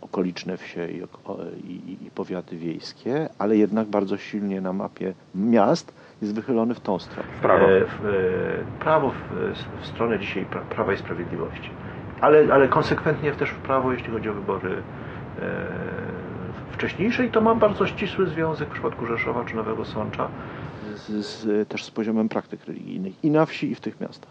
okoliczne 0.00 0.56
wsie 0.56 0.88
i, 0.88 1.02
i, 1.70 2.06
i, 2.06 2.10
powiaty 2.10 2.56
wiejskie, 2.56 3.28
ale 3.38 3.56
jednak 3.56 3.88
bardzo 3.88 4.16
silnie 4.16 4.60
na 4.60 4.72
mapie 4.72 5.14
miast 5.34 5.94
jest 6.22 6.34
wychylony 6.34 6.74
w 6.74 6.80
tą 6.80 6.98
stronę. 6.98 7.28
prawo. 7.42 7.66
W, 7.66 8.06
e, 8.06 8.80
prawo 8.80 9.10
w, 9.10 9.52
w 9.82 9.86
stronę 9.86 10.18
dzisiaj 10.18 10.44
pra, 10.44 10.60
Prawa 10.60 10.92
i 10.92 10.96
Sprawiedliwości. 10.96 11.70
Ale, 12.20 12.54
ale 12.54 12.68
konsekwentnie 12.68 13.32
też 13.32 13.50
w 13.50 13.58
prawo, 13.58 13.92
jeśli 13.92 14.12
chodzi 14.12 14.28
o 14.28 14.34
wybory 14.34 14.82
e, 15.42 15.66
wcześniejsze 16.72 17.26
i 17.26 17.30
to 17.30 17.40
ma 17.40 17.54
bardzo 17.54 17.86
ścisły 17.86 18.26
związek 18.26 18.68
w 18.68 18.72
przypadku 18.72 19.06
Rzeszowa 19.06 19.44
czy 19.44 19.56
Nowego 19.56 19.84
Sącza 19.84 20.28
z, 20.96 21.26
z, 21.26 21.68
też 21.68 21.84
z 21.84 21.90
poziomem 21.90 22.28
praktyk 22.28 22.64
religijnych 22.64 23.24
i 23.24 23.30
na 23.30 23.46
wsi 23.46 23.70
i 23.70 23.74
w 23.74 23.80
tych 23.80 24.00
miastach. 24.00 24.30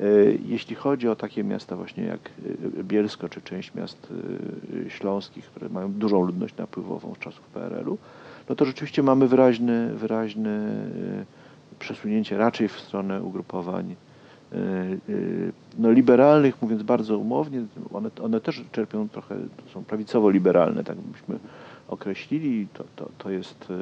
E, 0.00 0.04
Jeśli 0.46 0.76
chodzi 0.76 1.08
o 1.08 1.16
takie 1.16 1.44
miasta 1.44 1.76
właśnie 1.76 2.04
jak 2.04 2.20
e, 2.78 2.84
Bielsko 2.84 3.28
czy 3.28 3.42
część 3.42 3.74
miast 3.74 4.12
e, 4.86 4.90
śląskich, 4.90 5.44
które 5.44 5.68
mają 5.68 5.92
dużą 5.92 6.22
ludność 6.22 6.56
napływową 6.56 7.14
z 7.14 7.18
czasów 7.18 7.44
PRL-u, 7.46 7.98
no 8.48 8.56
to 8.56 8.64
rzeczywiście 8.64 9.02
mamy 9.02 9.28
wyraźny, 9.28 9.94
wyraźny 9.94 10.50
e, 10.50 11.78
przesunięcie 11.78 12.38
raczej 12.38 12.68
w 12.68 12.80
stronę 12.80 13.22
ugrupowań 13.22 13.96
no, 15.78 15.90
liberalnych, 15.90 16.62
mówiąc 16.62 16.82
bardzo 16.82 17.18
umownie, 17.18 17.64
one, 17.92 18.10
one 18.22 18.40
też 18.40 18.64
czerpią 18.72 19.08
trochę, 19.08 19.36
są 19.74 19.84
prawicowo-liberalne, 19.84 20.84
tak 20.84 20.96
byśmy 20.96 21.38
określili. 21.88 22.66
To, 22.74 22.84
to, 22.96 23.08
to 23.18 23.30
jest 23.30 23.72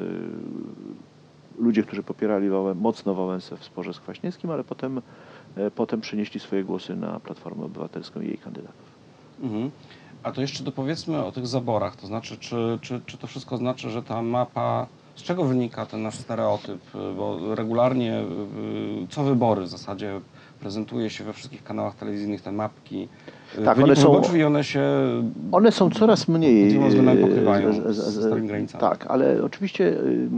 ludzie, 1.59 1.83
którzy 1.83 2.03
popierali 2.03 2.49
Wałę, 2.49 2.75
mocno 2.75 3.13
Wałęsę 3.13 3.57
w 3.57 3.63
sporze 3.63 3.93
z 3.93 3.99
Kwaśniewskim, 3.99 4.51
ale 4.51 4.63
potem, 4.63 5.01
e, 5.57 5.71
potem 5.71 6.01
przenieśli 6.01 6.39
swoje 6.39 6.63
głosy 6.63 6.95
na 6.95 7.19
Platformę 7.19 7.65
Obywatelską 7.65 8.21
i 8.21 8.27
jej 8.27 8.37
kandydatów. 8.37 8.85
Mhm. 9.43 9.71
A 10.23 10.31
to 10.31 10.41
jeszcze 10.41 10.63
dopowiedzmy 10.63 11.25
o 11.25 11.31
tych 11.31 11.47
zaborach, 11.47 11.95
to 11.95 12.07
znaczy, 12.07 12.37
czy, 12.37 12.79
czy, 12.81 13.01
czy 13.05 13.17
to 13.17 13.27
wszystko 13.27 13.57
znaczy, 13.57 13.89
że 13.89 14.03
ta 14.03 14.21
mapa, 14.21 14.87
z 15.15 15.23
czego 15.23 15.43
wynika 15.43 15.85
ten 15.85 16.01
nasz 16.03 16.15
stereotyp, 16.15 16.81
bo 17.17 17.55
regularnie 17.55 18.19
y, 18.21 19.07
co 19.09 19.23
wybory 19.23 19.61
w 19.61 19.67
zasadzie 19.67 20.21
prezentuje 20.59 21.09
się 21.09 21.23
we 21.23 21.33
wszystkich 21.33 21.63
kanałach 21.63 21.95
telewizyjnych 21.95 22.41
te 22.41 22.51
mapki 22.51 23.07
y, 23.59 23.63
Tak, 23.63 23.79
one 23.79 23.95
są- 23.95 24.21
i 24.35 24.43
one 24.43 24.63
się 24.63 24.83
One 25.51 25.71
są 25.71 25.89
coraz 25.89 26.27
mniej. 26.27 26.79
Względami 26.87 27.19
e, 27.23 27.27
pokrywają 27.27 27.73
z- 27.73 27.75
z- 27.95 27.95
z 27.95 28.13
z- 28.13 28.25
starymi 28.25 28.47
granicami. 28.47 28.81
Tak, 28.81 29.05
ale 29.07 29.43
oczywiście 29.43 29.99
ym, 29.99 30.29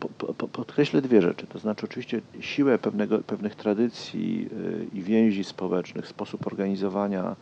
po, 0.00 0.08
po, 0.08 0.34
po, 0.34 0.48
podkreślę 0.48 1.02
dwie 1.02 1.22
rzeczy. 1.22 1.46
To 1.46 1.58
znaczy 1.58 1.86
oczywiście 1.86 2.20
siłę 2.40 2.78
pewnego, 2.78 3.18
pewnych 3.18 3.54
tradycji 3.54 4.48
y, 4.52 4.86
i 4.98 5.02
więzi 5.02 5.44
społecznych, 5.44 6.06
sposób 6.06 6.46
organizowania 6.46 7.36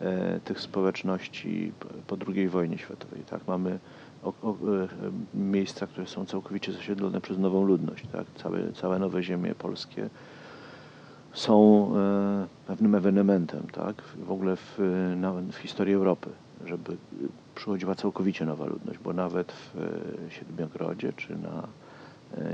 e, 0.00 0.40
tych 0.40 0.60
społeczności 0.60 1.72
po- 2.06 2.16
II 2.34 2.48
wojnie 2.48 2.78
światowej. 2.78 3.22
Tak? 3.30 3.40
Mamy 3.48 3.78
o, 4.22 4.32
o, 4.42 4.50
e, 4.50 4.88
miejsca, 5.34 5.86
które 5.86 6.06
są 6.06 6.26
całkowicie 6.26 6.72
zasiedlone 6.72 7.20
przez 7.20 7.38
nową 7.38 7.64
ludność. 7.64 8.04
Tak? 8.12 8.24
Całe, 8.42 8.72
całe 8.72 8.98
nowe 8.98 9.22
ziemie 9.22 9.54
polskie 9.54 10.10
są 11.32 11.90
e, 11.96 12.46
pewnym 12.66 12.94
ewenementem, 12.94 13.66
tak? 13.72 14.02
W 14.02 14.30
ogóle 14.30 14.56
w, 14.56 14.80
e, 14.80 15.52
w 15.52 15.56
historii 15.56 15.94
Europy, 15.94 16.30
żeby 16.66 16.92
e, 16.92 16.96
przychodziła 17.54 17.94
całkowicie 17.94 18.44
nowa 18.44 18.66
ludność, 18.66 18.98
bo 18.98 19.12
nawet 19.12 19.52
w 19.52 19.76
e, 19.76 20.30
Siedmiogrodzie 20.30 21.12
czy 21.12 21.36
na 21.36 21.48
e, 21.48 21.83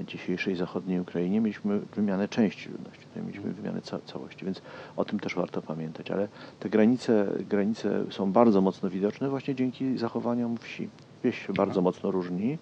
dzisiejszej 0.06 0.56
zachodniej 0.56 1.00
Ukrainie 1.00 1.40
mieliśmy 1.40 1.78
wymianę 1.78 2.28
części 2.28 2.68
ludności, 2.68 3.06
tutaj 3.06 3.22
mieliśmy 3.22 3.52
wymianę 3.52 3.82
ca 3.82 3.98
całości, 3.98 4.44
więc 4.44 4.62
o 4.96 5.04
tym 5.04 5.20
też 5.20 5.34
warto 5.34 5.62
pamiętać, 5.62 6.10
ale 6.10 6.28
te 6.60 6.70
granice, 6.70 7.32
granice 7.48 8.04
są 8.10 8.32
bardzo 8.32 8.60
mocno 8.60 8.90
widoczne 8.90 9.28
właśnie 9.28 9.54
dzięki 9.54 9.98
zachowaniom 9.98 10.58
wsi. 10.58 10.88
Wieś 11.24 11.46
się 11.46 11.52
bardzo 11.52 11.80
mocno 11.80 12.10
różni, 12.10 12.58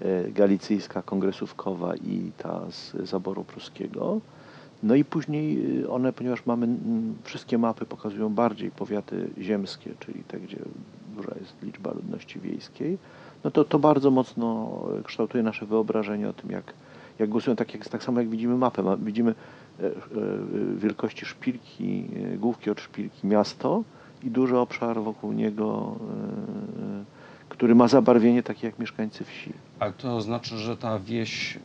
e, 0.00 0.30
galicyjska, 0.30 1.02
kongresówkowa 1.02 1.96
i 1.96 2.32
ta 2.38 2.70
z 2.70 2.94
zaboru 3.08 3.44
pruskiego. 3.44 4.20
No 4.82 4.94
i 4.94 5.04
później 5.04 5.80
y, 5.82 5.90
one, 5.90 6.12
ponieważ 6.12 6.46
mamy 6.46 6.68
wszystkie 7.24 7.58
mapy 7.58 7.86
pokazują 7.86 8.34
bardziej 8.34 8.70
powiaty 8.70 9.30
ziemskie, 9.38 9.90
czyli 10.00 10.24
te, 10.24 10.40
gdzie 10.40 10.58
duża 11.16 11.34
jest 11.40 11.62
liczba 11.62 11.92
ludności 11.92 12.40
wiejskiej, 12.40 12.98
no 13.44 13.50
to 13.50 13.64
to 13.64 13.78
bardzo 13.78 14.10
mocno 14.10 14.80
kształtuje 15.04 15.42
nasze 15.44 15.66
wyobrażenie 15.66 16.28
o 16.28 16.32
tym, 16.32 16.50
jak, 16.50 16.74
jak 17.18 17.28
głosują, 17.28 17.56
tak, 17.56 17.74
jak, 17.74 17.88
tak 17.88 18.02
samo 18.02 18.20
jak 18.20 18.28
widzimy 18.28 18.56
mapę. 18.56 18.96
Widzimy 18.98 19.34
e, 19.80 19.86
e, 19.86 19.90
wielkości 20.76 21.26
szpilki, 21.26 22.04
e, 22.34 22.36
główki 22.36 22.70
od 22.70 22.80
szpilki 22.80 23.26
miasto 23.26 23.82
i 24.24 24.30
duży 24.30 24.58
obszar 24.58 25.00
wokół 25.00 25.32
niego, 25.32 25.96
który 27.48 27.74
ma 27.74 27.88
zabarwienie 27.88 28.42
takie 28.42 28.66
jak 28.66 28.78
mieszkańcy 28.78 29.24
wsi. 29.24 29.52
Ale 29.78 29.92
to 29.92 30.20
znaczy, 30.20 30.58
że 30.58 30.76
ta 30.76 30.98
wieś, 30.98 31.58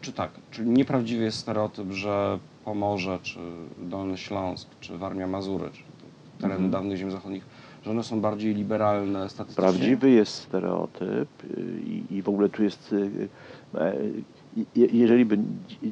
czy 0.00 0.12
tak, 0.12 0.30
czyli 0.50 0.70
nieprawdziwy 0.70 1.24
jest 1.24 1.38
stereotyp, 1.38 1.92
że 1.92 2.38
Pomorze, 2.64 3.18
czy 3.22 3.38
Dolny 3.78 4.18
Śląsk, 4.18 4.68
czy 4.80 4.98
Warmia 4.98 5.26
Mazury, 5.26 5.70
czy 5.72 5.82
tereny 6.38 6.54
mhm. 6.54 6.70
dawnych 6.70 6.98
ziem 6.98 7.10
zachodnich 7.10 7.44
że 7.84 7.90
one 7.90 8.02
są 8.02 8.20
bardziej 8.20 8.54
liberalne 8.54 9.28
statystycznie? 9.28 9.70
Prawdziwy 9.70 10.10
jest 10.10 10.34
stereotyp 10.34 11.28
i, 11.84 12.04
i 12.10 12.22
w 12.22 12.28
ogóle 12.28 12.48
tu 12.48 12.62
jest 12.62 12.94
e, 13.74 13.80
e, 13.80 13.94
jeżeli 14.76 15.24
by 15.24 15.38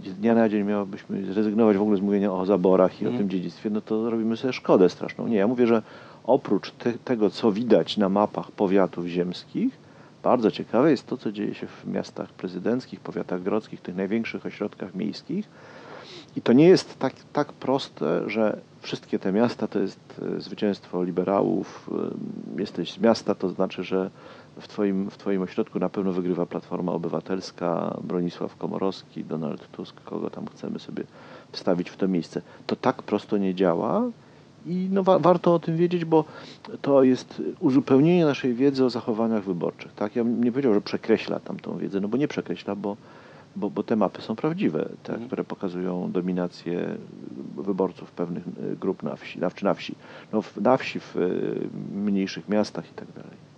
z 0.05 0.15
dnia 0.15 0.35
na 0.35 0.49
dzień 0.49 0.65
miałobyśmy 0.65 1.25
zrezygnować 1.25 1.77
w 1.77 1.83
ogóle 1.83 1.97
z 1.97 2.01
mówienia 2.01 2.33
o 2.33 2.47
zaborach 2.47 3.01
i 3.01 3.05
mm. 3.05 3.07
o 3.07 3.11
mhm. 3.11 3.19
tym 3.19 3.39
dziedzictwie, 3.39 3.71
no 3.71 3.81
to 3.81 4.11
robimy 4.11 4.37
sobie 4.37 4.53
szkodę 4.53 4.89
straszną. 4.89 5.29
Nie, 5.29 5.37
ja 5.37 5.47
mówię, 5.47 5.67
że 5.67 5.83
oprócz 6.25 6.71
te, 6.71 6.93
tego, 6.93 7.31
co 7.31 7.53
widać 7.53 7.97
na 7.97 8.09
mapach 8.09 8.51
powiatów 8.51 9.07
ziemskich, 9.07 9.79
bardzo 10.23 10.51
ciekawe 10.51 10.91
jest 10.91 11.07
to, 11.07 11.17
co 11.17 11.33
dzieje 11.33 11.55
się 11.55 11.67
w 11.67 11.87
miastach 11.87 12.29
prezydenckich, 12.29 13.01
powiatach 13.01 13.43
grodzkich, 13.43 13.81
tych 13.81 13.97
największych 13.97 14.47
ośrodkach 14.47 14.95
miejskich, 14.95 15.49
i 16.37 16.43
to 16.43 16.53
nie 16.53 16.69
jest 16.69 16.99
tak, 16.99 17.13
tak 17.33 17.53
proste, 17.53 18.31
że 18.31 18.61
wszystkie 18.81 19.19
te 19.19 19.33
miasta 19.33 19.67
to 19.67 19.79
jest 19.79 20.01
e, 20.37 20.41
zwycięstwo 20.41 21.03
liberałów. 21.03 21.91
E, 22.57 22.61
jesteś 22.61 22.93
z 22.93 22.99
miasta, 22.99 23.35
to 23.35 23.49
znaczy, 23.49 23.85
że 23.85 24.11
w 24.61 24.69
twoim, 24.69 25.11
w 25.11 25.19
twoim 25.19 25.43
ośrodku 25.43 25.79
na 25.79 25.89
pewno 25.89 26.13
wygrywa 26.13 26.47
Platforma 26.47 26.93
Obywatelska, 26.93 27.97
Bronisław 28.05 28.57
Komorowski, 28.57 29.25
Donald 29.25 29.71
Tusk, 29.71 30.01
kogo 30.05 30.31
tam 30.31 30.47
chcemy 30.47 30.79
sobie 30.79 31.05
wstawić 31.53 31.91
w 31.91 31.97
to 31.97 32.09
miejsce. 32.09 32.43
To 32.67 32.77
tak 32.77 33.03
prosto 33.03 33.37
nie 33.37 33.55
działa 33.55 34.03
i 34.67 34.89
no, 34.93 35.03
wa 35.03 35.19
warto 35.19 35.55
o 35.55 35.59
tym 35.59 35.77
wiedzieć, 35.77 36.05
bo 36.05 36.25
to 36.83 37.03
jest 37.03 37.43
uzupełnienie 37.61 38.25
naszej 38.25 38.55
wiedzy 38.55 38.85
o 38.85 38.91
zachowaniach 38.91 39.45
wyborczych. 39.45 39.93
Tak? 39.93 40.17
Ja 40.17 40.23
nie 40.23 40.53
powiedział, 40.53 40.75
że 40.75 40.81
przekreśla 40.81 41.41
tam 41.41 41.61
tą 41.61 41.79
wiedzę, 41.79 42.01
no 42.01 42.09
bo 42.09 42.17
nie 42.17 42.29
przekreśla, 42.29 42.75
bo 42.75 42.97
bo, 43.57 43.71
bo 43.71 43.83
te 43.83 43.97
mapy 43.97 44.23
są 44.23 44.37
prawdziwe, 44.37 44.89
te, 45.03 45.13
mhm. 45.13 45.27
które 45.27 45.45
pokazują 45.45 46.13
dominację 46.13 46.97
wyborców 47.57 48.11
pewnych 48.11 48.49
y, 48.49 48.77
grup 48.77 49.03
na 49.03 49.17
wsi, 49.17 49.39
na, 49.39 49.51
czy 49.51 49.65
na 49.65 49.75
wsi, 49.75 49.95
no, 50.33 50.43
na 50.61 50.77
wsi, 50.77 51.01
w 51.01 51.17
y, 51.17 51.69
mniejszych 51.95 52.49
miastach 52.49 52.91
i 52.91 52.95
tak 52.95 53.09
dalej. 53.13 53.49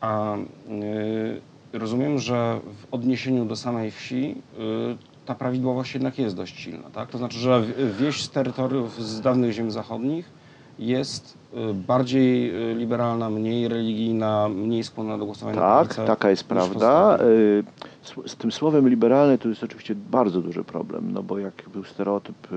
A 0.00 0.36
y, 0.36 1.78
rozumiem, 1.78 2.18
że 2.18 2.60
w 2.82 2.94
odniesieniu 2.94 3.44
do 3.44 3.56
samej 3.56 3.90
wsi 3.90 4.42
y, 4.94 5.26
ta 5.26 5.34
prawidłowość 5.34 5.94
jednak 5.94 6.18
jest 6.18 6.36
dość 6.36 6.60
silna, 6.60 6.90
tak? 6.90 7.10
To 7.10 7.18
znaczy, 7.18 7.38
że 7.38 7.62
wieś 7.98 8.22
z 8.22 8.30
terytoriów 8.30 9.02
z 9.02 9.20
dawnych 9.20 9.52
ziem 9.52 9.70
zachodnich 9.70 10.30
jest 10.78 11.38
y, 11.70 11.74
bardziej 11.74 12.52
liberalna, 12.74 13.30
mniej 13.30 13.68
religijna, 13.68 14.48
mniej 14.48 14.84
skłonna 14.84 15.18
do 15.18 15.26
głosowania 15.26 15.60
tak, 15.60 15.94
taka 15.94 16.30
jest 16.30 16.44
prawda. 16.44 17.18
Y, 18.18 18.28
z 18.28 18.36
tym 18.36 18.52
słowem 18.52 18.88
liberalny 18.88 19.38
to 19.38 19.48
jest 19.48 19.64
oczywiście 19.64 19.94
bardzo 19.94 20.40
duży 20.40 20.64
problem, 20.64 21.12
no 21.12 21.22
bo 21.22 21.38
jak 21.38 21.68
był 21.72 21.84
stereotyp 21.84 22.48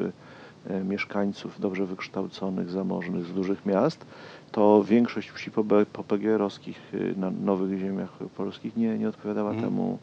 mieszkańców 0.86 1.60
dobrze 1.60 1.86
wykształconych, 1.86 2.70
zamożnych 2.70 3.26
z 3.26 3.34
dużych 3.34 3.66
miast, 3.66 4.06
to 4.52 4.84
większość 4.84 5.30
wsi 5.30 5.52
popegierowskich 5.94 6.92
na 7.18 7.32
nowych 7.32 7.80
ziemiach 7.80 8.10
polskich 8.38 8.78
nie, 8.78 8.98
nie 8.98 9.10
odpowiadała 9.10 9.50
hmm. 9.52 9.70
temu, 9.70 9.98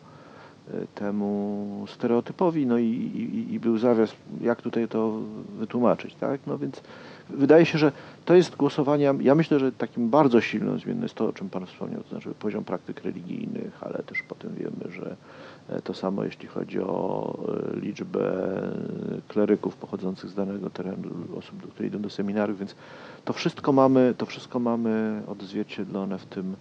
temu 0.95 1.85
stereotypowi, 1.89 2.67
no 2.67 2.79
i, 2.79 2.85
i, 2.85 3.55
i, 3.55 3.61
był 3.61 3.79
zawias, 3.79 4.13
jak 4.41 4.63
tutaj 4.63 4.89
to 4.89 5.19
wytłumaczyć, 5.59 6.15
tak? 6.15 6.41
No 6.47 6.59
więc 6.59 6.83
wydaje 7.31 7.67
się, 7.67 7.79
że 7.79 7.93
to 8.25 8.35
jest 8.35 8.57
głosowanie, 8.57 9.15
ja 9.21 9.35
myślę, 9.35 9.59
że 9.59 9.73
takim 9.73 10.11
bardzo 10.11 10.41
silną 10.41 10.79
zmienną 10.79 11.03
jest 11.03 11.15
to, 11.15 11.29
o 11.29 11.33
czym 11.33 11.51
Pan 11.51 11.67
wspomniał, 11.67 12.03
to 12.03 12.09
znaczy 12.09 12.31
poziom 12.39 12.65
praktyk 12.65 13.05
religijnych, 13.05 13.79
ale 13.81 14.03
też 14.03 14.23
potem 14.23 14.55
wiemy, 14.55 14.93
że 14.95 15.17
e, 15.69 15.83
to 15.83 15.95
samo 15.95 16.25
jeśli 16.25 16.49
chodzi 16.49 16.81
o 16.81 17.39
e, 17.75 17.81
liczbę 17.81 18.51
kleryków 19.29 19.77
pochodzących 19.77 20.31
z 20.31 20.35
danego 20.35 20.71
terenu, 20.71 21.11
osób, 21.37 21.73
które 21.73 21.89
idą 21.89 22.03
do 22.03 22.11
seminariów, 22.11 22.59
więc 22.59 22.75
to 23.25 23.33
wszystko 23.33 23.73
mamy, 23.73 24.15
to 24.19 24.27
wszystko 24.27 24.59
mamy 24.59 25.23
odzwierciedlone 25.27 26.19
w 26.19 26.27
tym, 26.27 26.57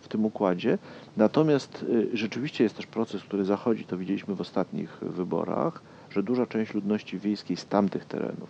w 0.00 0.08
tym 0.08 0.24
układzie. 0.24 0.78
Natomiast 1.16 1.84
e, 2.12 2.16
rzeczywiście 2.16 2.64
jest 2.64 2.76
też 2.76 2.86
proces, 2.86 3.22
który 3.22 3.44
zachodzi, 3.44 3.84
to 3.84 3.96
widzieliśmy 3.96 4.34
w 4.34 4.40
ostatnich 4.40 4.98
wyborach, 5.02 5.82
że 6.10 6.22
duża 6.22 6.46
część 6.46 6.74
ludności 6.74 7.18
wiejskiej 7.18 7.56
z 7.56 7.66
tamtych 7.66 8.04
terenów, 8.04 8.48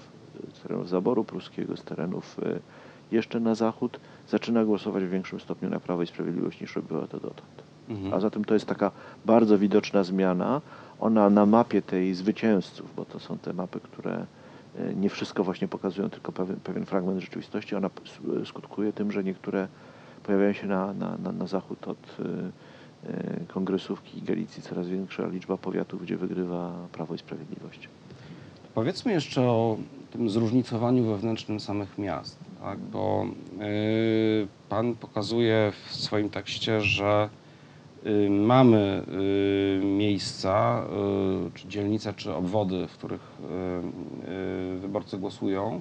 z 0.54 0.62
terenów 0.62 0.88
zaboru 0.88 1.24
pruskiego, 1.24 1.76
z 1.76 1.82
terenów 1.82 2.36
e, 2.42 2.58
jeszcze 3.12 3.40
na 3.40 3.54
zachód, 3.54 4.00
zaczyna 4.28 4.64
głosować 4.64 5.04
w 5.04 5.10
większym 5.10 5.40
stopniu 5.40 5.70
na 5.70 5.80
Prawo 5.80 6.02
i 6.02 6.06
Sprawiedliwość 6.06 6.60
niż 6.60 6.76
robiła 6.76 7.06
to 7.06 7.20
dotąd. 7.20 7.62
Mhm. 7.88 8.14
A 8.14 8.20
zatem 8.20 8.44
to 8.44 8.54
jest 8.54 8.66
taka 8.66 8.90
bardzo 9.26 9.58
widoczna 9.58 10.04
zmiana. 10.04 10.60
Ona 11.00 11.30
na 11.30 11.46
mapie 11.46 11.82
tej 11.82 12.14
zwycięzców, 12.14 12.94
bo 12.96 13.04
to 13.04 13.18
są 13.18 13.38
te 13.38 13.52
mapy, 13.52 13.80
które 13.80 14.26
nie 14.96 15.10
wszystko 15.10 15.44
właśnie 15.44 15.68
pokazują, 15.68 16.10
tylko 16.10 16.32
pewien, 16.32 16.56
pewien 16.56 16.86
fragment 16.86 17.20
rzeczywistości, 17.20 17.76
ona 17.76 17.90
skutkuje 18.44 18.92
tym, 18.92 19.12
że 19.12 19.24
niektóre 19.24 19.68
pojawiają 20.28 20.52
się 20.52 20.66
na, 20.66 20.92
na, 20.92 21.16
na, 21.16 21.32
na 21.32 21.46
zachód 21.46 21.88
od 21.88 22.16
e, 23.06 23.12
kongresówki 23.48 24.18
i 24.18 24.22
Galicji 24.22 24.62
coraz 24.62 24.88
większa 24.88 25.26
liczba 25.26 25.56
powiatów, 25.56 26.02
gdzie 26.02 26.16
wygrywa 26.16 26.72
Prawo 26.92 27.14
i 27.14 27.18
Sprawiedliwość. 27.18 27.88
Powiedzmy 28.74 29.12
jeszcze 29.12 29.42
o 29.42 29.76
tym 30.10 30.30
zróżnicowaniu 30.30 31.04
wewnętrznym 31.04 31.60
samych 31.60 31.98
miast, 31.98 32.38
tak? 32.60 32.78
bo 32.78 33.26
y, 33.62 34.48
Pan 34.68 34.94
pokazuje 34.94 35.72
w 35.86 35.94
swoim 35.94 36.30
tekście, 36.30 36.80
że 36.80 37.28
y, 38.06 38.30
mamy 38.30 39.02
y, 39.82 39.84
miejsca, 39.84 40.84
czy 41.54 41.68
dzielnice, 41.68 42.12
czy 42.12 42.34
obwody, 42.34 42.86
w 42.86 42.92
których 42.92 43.38
wyborcy 44.80 45.18
głosują, 45.18 45.80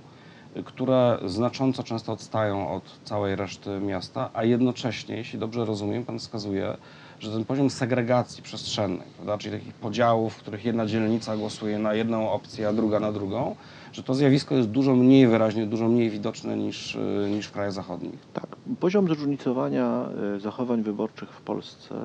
które 0.66 1.20
znacząco 1.26 1.84
często 1.84 2.14
odstają 2.14 2.74
od 2.74 3.00
całej 3.04 3.36
reszty 3.36 3.80
miasta, 3.80 4.30
a 4.34 4.44
jednocześnie, 4.44 5.18
jeśli 5.18 5.40
dobrze 5.40 5.66
rozumiem, 5.66 6.06
Pan 6.06 6.20
wskazuje, 6.20 6.78
że 7.20 7.32
ten 7.32 7.46
poziom 7.46 7.70
segregacji 7.70 8.44
przestrzennej, 8.44 9.08
prawda, 9.16 9.38
czyli 9.38 9.58
takich 9.58 9.74
podziałów, 9.74 10.34
w 10.34 10.38
których 10.38 10.66
jedna 10.66 10.86
dzielnica 10.86 11.38
głosuje 11.38 11.80
na 11.80 11.94
jedną 11.94 12.32
opcję, 12.32 12.68
a 12.68 12.74
druga 12.74 13.00
na 13.00 13.12
drugą, 13.12 13.56
że 13.94 14.04
to 14.04 14.14
zjawisko 14.14 14.56
jest 14.56 14.70
dużo 14.70 14.96
mniej 14.96 15.28
wyraźnie, 15.28 15.66
dużo 15.66 15.88
mniej 15.88 16.10
widoczne 16.10 16.58
niż, 16.58 16.96
y, 16.96 17.28
niż 17.30 17.48
w 17.48 17.52
krajach 17.52 17.74
zachodnich. 17.74 18.20
Tak. 18.34 18.48
Poziom 18.80 19.08
zróżnicowania 19.08 20.10
y, 20.36 20.40
zachowań 20.40 20.84
wyborczych 20.84 21.30
w 21.30 21.42
Polsce, 21.42 21.96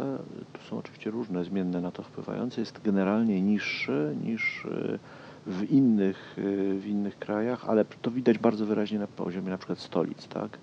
tu 0.53 0.63
są 0.71 0.79
oczywiście 0.79 1.11
różne 1.11 1.45
zmienne 1.45 1.81
na 1.81 1.91
to 1.91 2.03
wpływające, 2.03 2.61
jest 2.61 2.83
generalnie 2.85 3.41
niższy 3.41 4.17
niż 4.25 4.65
y, 4.65 4.99
w 5.47 5.71
innych, 5.71 6.35
w 6.81 6.87
innych 6.87 7.19
krajach, 7.19 7.69
ale 7.69 7.85
to 8.03 8.11
widać 8.11 8.39
bardzo 8.39 8.67
wyraźnie 8.67 8.99
na 8.99 9.07
poziomie 9.07 9.51
na 9.51 9.59
przykład 9.59 9.79
stolic, 9.79 10.29
tak? 10.29 10.59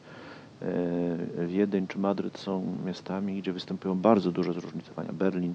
Wiedeń 1.48 1.88
czy 1.88 2.00
Madryt 2.00 2.38
są 2.38 2.76
miastami, 2.86 3.42
gdzie 3.42 3.54
występują 3.54 3.96
bardzo 3.96 4.32
duże 4.32 4.54
zróżnicowania. 4.54 5.14
Berlin, 5.14 5.54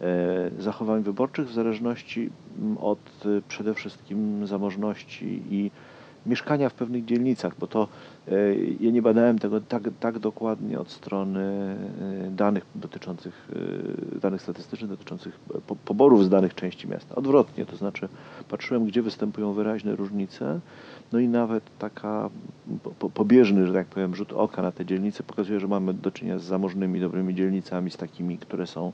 E, 0.00 0.50
zachowań 0.58 1.02
wyborczych 1.02 1.48
w 1.48 1.52
zależności 1.52 2.30
od 2.80 2.98
e, 2.98 3.42
przede 3.48 3.74
wszystkim 3.74 4.46
zamożności 4.46 5.42
i 5.50 5.70
mieszkania 6.28 6.68
w 6.68 6.74
pewnych 6.74 7.04
dzielnicach, 7.04 7.52
bo 7.58 7.66
to 7.66 7.88
e, 8.28 8.32
ja 8.80 8.90
nie 8.90 9.02
badałem 9.02 9.38
tego 9.38 9.60
tak, 9.60 9.82
tak 10.00 10.18
dokładnie 10.18 10.80
od 10.80 10.90
strony 10.90 11.76
danych 12.30 12.66
dotyczących, 12.74 13.48
danych 14.22 14.42
statystycznych 14.42 14.90
dotyczących 14.90 15.40
poborów 15.84 16.24
z 16.24 16.28
danych 16.28 16.54
części 16.54 16.88
miasta. 16.88 17.14
Odwrotnie, 17.14 17.66
to 17.66 17.76
znaczy 17.76 18.08
patrzyłem, 18.48 18.84
gdzie 18.84 19.02
występują 19.02 19.52
wyraźne 19.52 19.96
różnice, 19.96 20.60
no 21.12 21.18
i 21.18 21.28
nawet 21.28 21.64
taka 21.78 22.30
pobieżny, 23.14 23.66
że 23.66 23.72
tak 23.72 23.86
powiem, 23.86 24.14
rzut 24.14 24.32
oka 24.32 24.62
na 24.62 24.72
te 24.72 24.86
dzielnice 24.86 25.22
pokazuje, 25.22 25.60
że 25.60 25.68
mamy 25.68 25.94
do 25.94 26.10
czynienia 26.10 26.38
z 26.38 26.42
zamożnymi, 26.42 27.00
dobrymi 27.00 27.34
dzielnicami, 27.34 27.90
z 27.90 27.96
takimi, 27.96 28.38
które 28.38 28.66
są 28.66 28.92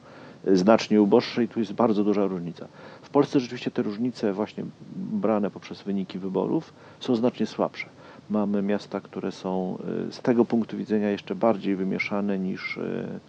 znacznie 0.53 1.03
uboższe 1.03 1.45
i 1.45 1.49
tu 1.49 1.61
jest 1.61 1.73
bardzo 1.73 2.05
duża 2.05 2.27
różnica. 2.27 2.69
Polsce 3.15 3.41
rzeczywiście 3.41 3.71
te 3.71 3.83
różnice 3.83 4.33
właśnie 4.33 4.65
brane 4.97 5.51
poprzez 5.51 5.83
wyniki 5.83 6.19
wyborów 6.19 6.73
są 7.01 7.17
znacznie 7.17 7.47
słabsze. 7.47 7.87
Mamy 8.31 8.63
miasta, 8.63 9.01
które 9.01 9.33
są 9.33 9.79
y, 10.09 10.13
z 10.13 10.21
tego 10.21 10.45
punktu 10.45 10.77
widzenia 10.77 11.11
jeszcze 11.11 11.35
bardziej 11.35 11.77
wymieszane 11.77 12.39
niż, 12.39 12.77
y, 12.77 13.21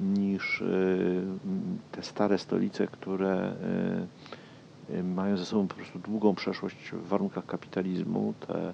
niż 0.00 0.60
y, 0.60 1.22
te 1.92 2.02
stare 2.02 2.38
stolice, 2.38 2.86
które 2.86 3.52
mają 5.04 5.36
ze 5.36 5.44
sobą 5.44 5.68
po 5.68 5.74
prostu 5.74 5.98
długą 5.98 6.34
przeszłość 6.34 6.90
w 6.92 7.08
warunkach 7.08 7.46
kapitalizmu. 7.46 8.34
Te 8.46 8.72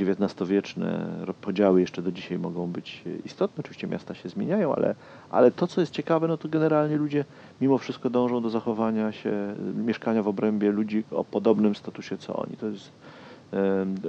XIX-wieczne 0.00 1.06
podziały 1.40 1.80
jeszcze 1.80 2.02
do 2.02 2.12
dzisiaj 2.12 2.38
mogą 2.38 2.66
być 2.66 3.04
istotne. 3.24 3.60
Oczywiście 3.60 3.86
miasta 3.86 4.14
się 4.14 4.28
zmieniają, 4.28 4.74
ale, 4.74 4.94
ale 5.30 5.50
to, 5.50 5.66
co 5.66 5.80
jest 5.80 5.92
ciekawe, 5.92 6.28
no 6.28 6.36
to 6.36 6.48
generalnie 6.48 6.96
ludzie 6.96 7.24
mimo 7.60 7.78
wszystko 7.78 8.10
dążą 8.10 8.42
do 8.42 8.50
zachowania 8.50 9.12
się, 9.12 9.54
mieszkania 9.86 10.22
w 10.22 10.28
obrębie 10.28 10.72
ludzi 10.72 11.04
o 11.10 11.24
podobnym 11.24 11.74
statusie 11.74 12.18
co 12.18 12.36
oni. 12.36 12.56
To 12.56 12.66
jest 12.66 12.90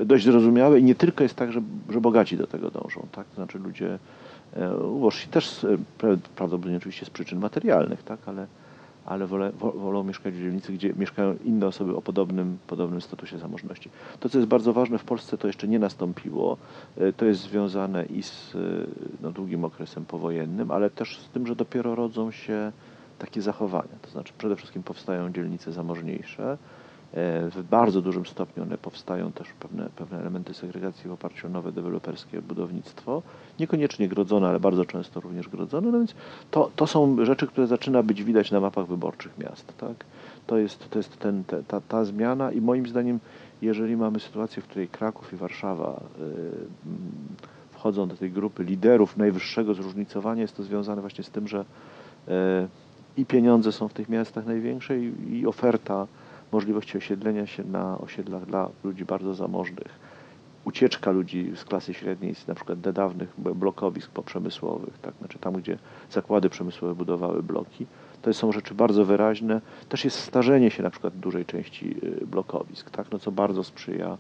dość 0.06 0.26
zrozumiałe 0.26 0.80
i 0.80 0.84
nie 0.84 0.96
tylko 0.96 1.24
jest 1.24 1.36
tak, 1.36 1.52
że, 1.52 1.62
że 1.90 2.02
bogaci 2.02 2.38
do 2.38 2.48
tego 2.48 2.72
dążą. 2.72 3.08
Tak? 3.12 3.28
To 3.28 3.36
znaczy 3.36 3.60
ludzie 3.60 4.00
ubożsi 4.82 5.28
też 5.28 5.66
prawdopodobnie 6.36 6.78
oczywiście 6.78 7.06
z 7.06 7.10
przyczyn 7.10 7.40
materialnych, 7.40 8.04
tak? 8.04 8.20
ale, 8.26 8.48
ale 9.06 9.28
wolę, 9.28 9.52
wolą 9.60 10.04
mieszkać 10.04 10.34
w 10.34 10.38
dzielnicy, 10.38 10.74
gdzie 10.74 10.94
mieszkają 10.94 11.36
inne 11.44 11.68
osoby 11.68 11.96
o 11.96 12.02
podobnym, 12.02 12.58
podobnym 12.68 13.02
statusie 13.02 13.38
zamożności. 13.38 13.90
To, 14.20 14.30
co 14.30 14.38
jest 14.38 14.50
bardzo 14.50 14.74
ważne, 14.74 14.98
w 14.98 15.04
Polsce 15.04 15.38
to 15.38 15.48
jeszcze 15.48 15.68
nie 15.68 15.80
nastąpiło. 15.80 16.58
E, 16.98 17.14
to 17.14 17.26
jest 17.26 17.42
związane 17.42 18.06
i 18.06 18.24
z 18.24 18.56
e, 18.56 18.60
no, 19.22 19.32
długim 19.32 19.66
okresem 19.66 20.06
powojennym, 20.06 20.72
ale 20.72 20.90
też 20.90 21.20
z 21.20 21.30
tym, 21.30 21.48
że 21.48 21.56
dopiero 21.56 21.96
rodzą 21.96 22.32
się 22.32 22.72
takie 23.20 23.42
zachowania. 23.42 23.96
To 24.02 24.10
znaczy 24.10 24.34
przede 24.38 24.56
wszystkim 24.56 24.84
powstają 24.84 25.32
dzielnice 25.32 25.72
zamożniejsze, 25.72 26.58
w 27.52 27.64
bardzo 27.70 28.02
dużym 28.02 28.26
stopniu 28.26 28.64
one 28.64 28.78
powstają 28.78 29.32
też 29.32 29.48
pewne, 29.60 29.90
pewne 29.96 30.20
elementy 30.20 30.54
segregacji 30.54 31.10
w 31.10 31.14
oparciu 31.14 31.48
o 31.48 31.50
nowe 31.50 31.72
deweloperskie 31.72 32.42
budownictwo. 32.42 33.22
Niekoniecznie 33.60 34.08
grodzone, 34.08 34.48
ale 34.48 34.60
bardzo 34.60 34.86
często 34.86 35.20
również 35.20 35.50
grodzone. 35.50 35.92
No 35.92 35.98
więc 35.98 36.16
to, 36.52 36.72
to 36.76 36.88
są 36.88 37.26
rzeczy, 37.26 37.48
które 37.48 37.68
zaczyna 37.68 38.04
być 38.04 38.24
widać 38.24 38.52
na 38.52 38.60
mapach 38.60 38.88
wyborczych 38.88 39.38
miast. 39.38 39.78
Tak? 39.78 40.06
To 40.48 40.58
jest, 40.58 40.90
to 40.90 41.00
jest 41.00 41.18
ten, 41.18 41.44
te, 41.44 41.64
ta, 41.64 41.82
ta 41.82 42.06
zmiana 42.06 42.52
i 42.52 42.62
moim 42.62 42.88
zdaniem, 42.88 43.20
jeżeli 43.62 43.98
mamy 43.98 44.20
sytuację, 44.20 44.64
w 44.64 44.68
której 44.68 44.88
Kraków 44.88 45.34
i 45.34 45.36
Warszawa 45.36 46.02
y, 46.20 47.72
wchodzą 47.72 48.08
do 48.08 48.16
tej 48.16 48.32
grupy 48.32 48.64
liderów 48.64 49.18
najwyższego 49.18 49.74
zróżnicowania, 49.74 50.42
jest 50.42 50.58
to 50.58 50.64
związane 50.64 51.02
właśnie 51.02 51.24
z 51.24 51.30
tym, 51.30 51.48
że 51.48 51.60
y, 51.60 52.32
i 53.18 53.26
pieniądze 53.26 53.72
są 53.72 53.88
w 53.88 53.94
tych 53.94 54.10
miastach 54.10 54.46
największe 54.46 55.00
i, 55.00 55.40
i 55.40 55.48
oferta 55.48 56.08
możliwości 56.54 56.98
osiedlenia 56.98 57.48
się 57.48 57.64
na 57.64 57.98
osiedlach 57.98 58.46
dla 58.46 58.70
ludzi 58.84 59.06
bardzo 59.06 59.34
zamożnych, 59.34 60.00
ucieczka 60.66 61.12
ludzi 61.12 61.52
z 61.56 61.66
klasy 61.66 61.94
średniej, 61.94 62.36
z 62.36 62.48
na 62.48 62.56
przykład 62.56 62.80
dawnych 62.80 63.34
blokowisk 63.38 64.12
poprzemysłowych, 64.12 64.98
tak? 65.02 65.14
znaczy 65.20 65.40
tam, 65.40 65.54
gdzie 65.54 65.78
zakłady 66.12 66.50
przemysłowe 66.50 66.96
budowały 66.96 67.44
bloki, 67.44 67.86
to 68.22 68.34
są 68.34 68.52
rzeczy 68.52 68.74
bardzo 68.74 69.06
wyraźne. 69.06 69.62
Też 69.90 70.06
jest 70.06 70.20
starzenie 70.20 70.72
się 70.72 70.84
na 70.84 70.90
przykład 70.90 71.18
dużej 71.18 71.46
części 71.46 71.96
y, 72.22 72.28
blokowisk, 72.28 72.90
tak? 72.90 73.12
no, 73.12 73.20
co 73.20 73.32
bardzo 73.32 73.64
sprzyja 73.64 74.18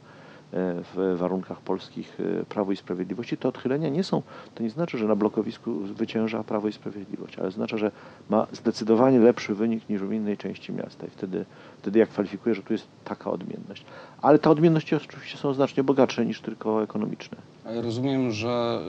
w 0.94 1.16
warunkach 1.18 1.62
polskich 1.62 2.18
e, 2.20 2.46
Prawo 2.46 2.72
i 2.72 2.76
Sprawiedliwości, 2.76 3.38
te 3.38 3.48
odchylenia 3.48 3.89
nie 3.89 4.04
są, 4.04 4.22
to 4.56 4.63
nie 4.63 4.70
znaczy, 4.70 4.98
że 4.98 5.08
na 5.08 5.16
blokowisku 5.16 5.88
zwycięża 5.88 6.44
Prawo 6.44 6.68
i 6.68 6.74
Sprawiedliwość, 6.74 7.39
ale 7.39 7.52
znaczy, 7.52 7.78
że 7.78 7.92
ma 8.30 8.48
zdecydowanie 8.52 9.20
lepszy 9.20 9.56
wynik 9.56 9.89
niż 9.89 10.02
w 10.02 10.12
innej 10.12 10.38
części 10.38 10.74
miasta 10.74 11.08
i 11.08 11.10
wtedy, 11.10 11.46
wtedy 11.78 12.00
ja 12.00 12.06
kwalifikuję, 12.06 12.56
że 12.56 12.62
tu 12.62 12.74
jest 12.74 12.88
taka 13.04 13.32
odmienność. 13.32 13.86
Ale 14.22 14.39
te 14.39 14.50
odmienności 14.50 14.96
oczywiście 14.96 15.38
są 15.38 15.54
znacznie 15.54 15.84
bogatsze 15.84 16.26
niż 16.26 16.42
tylko 16.42 16.84
ekonomiczne. 16.84 17.38
Ale 17.66 17.82
rozumiem, 17.82 18.32
że 18.32 18.82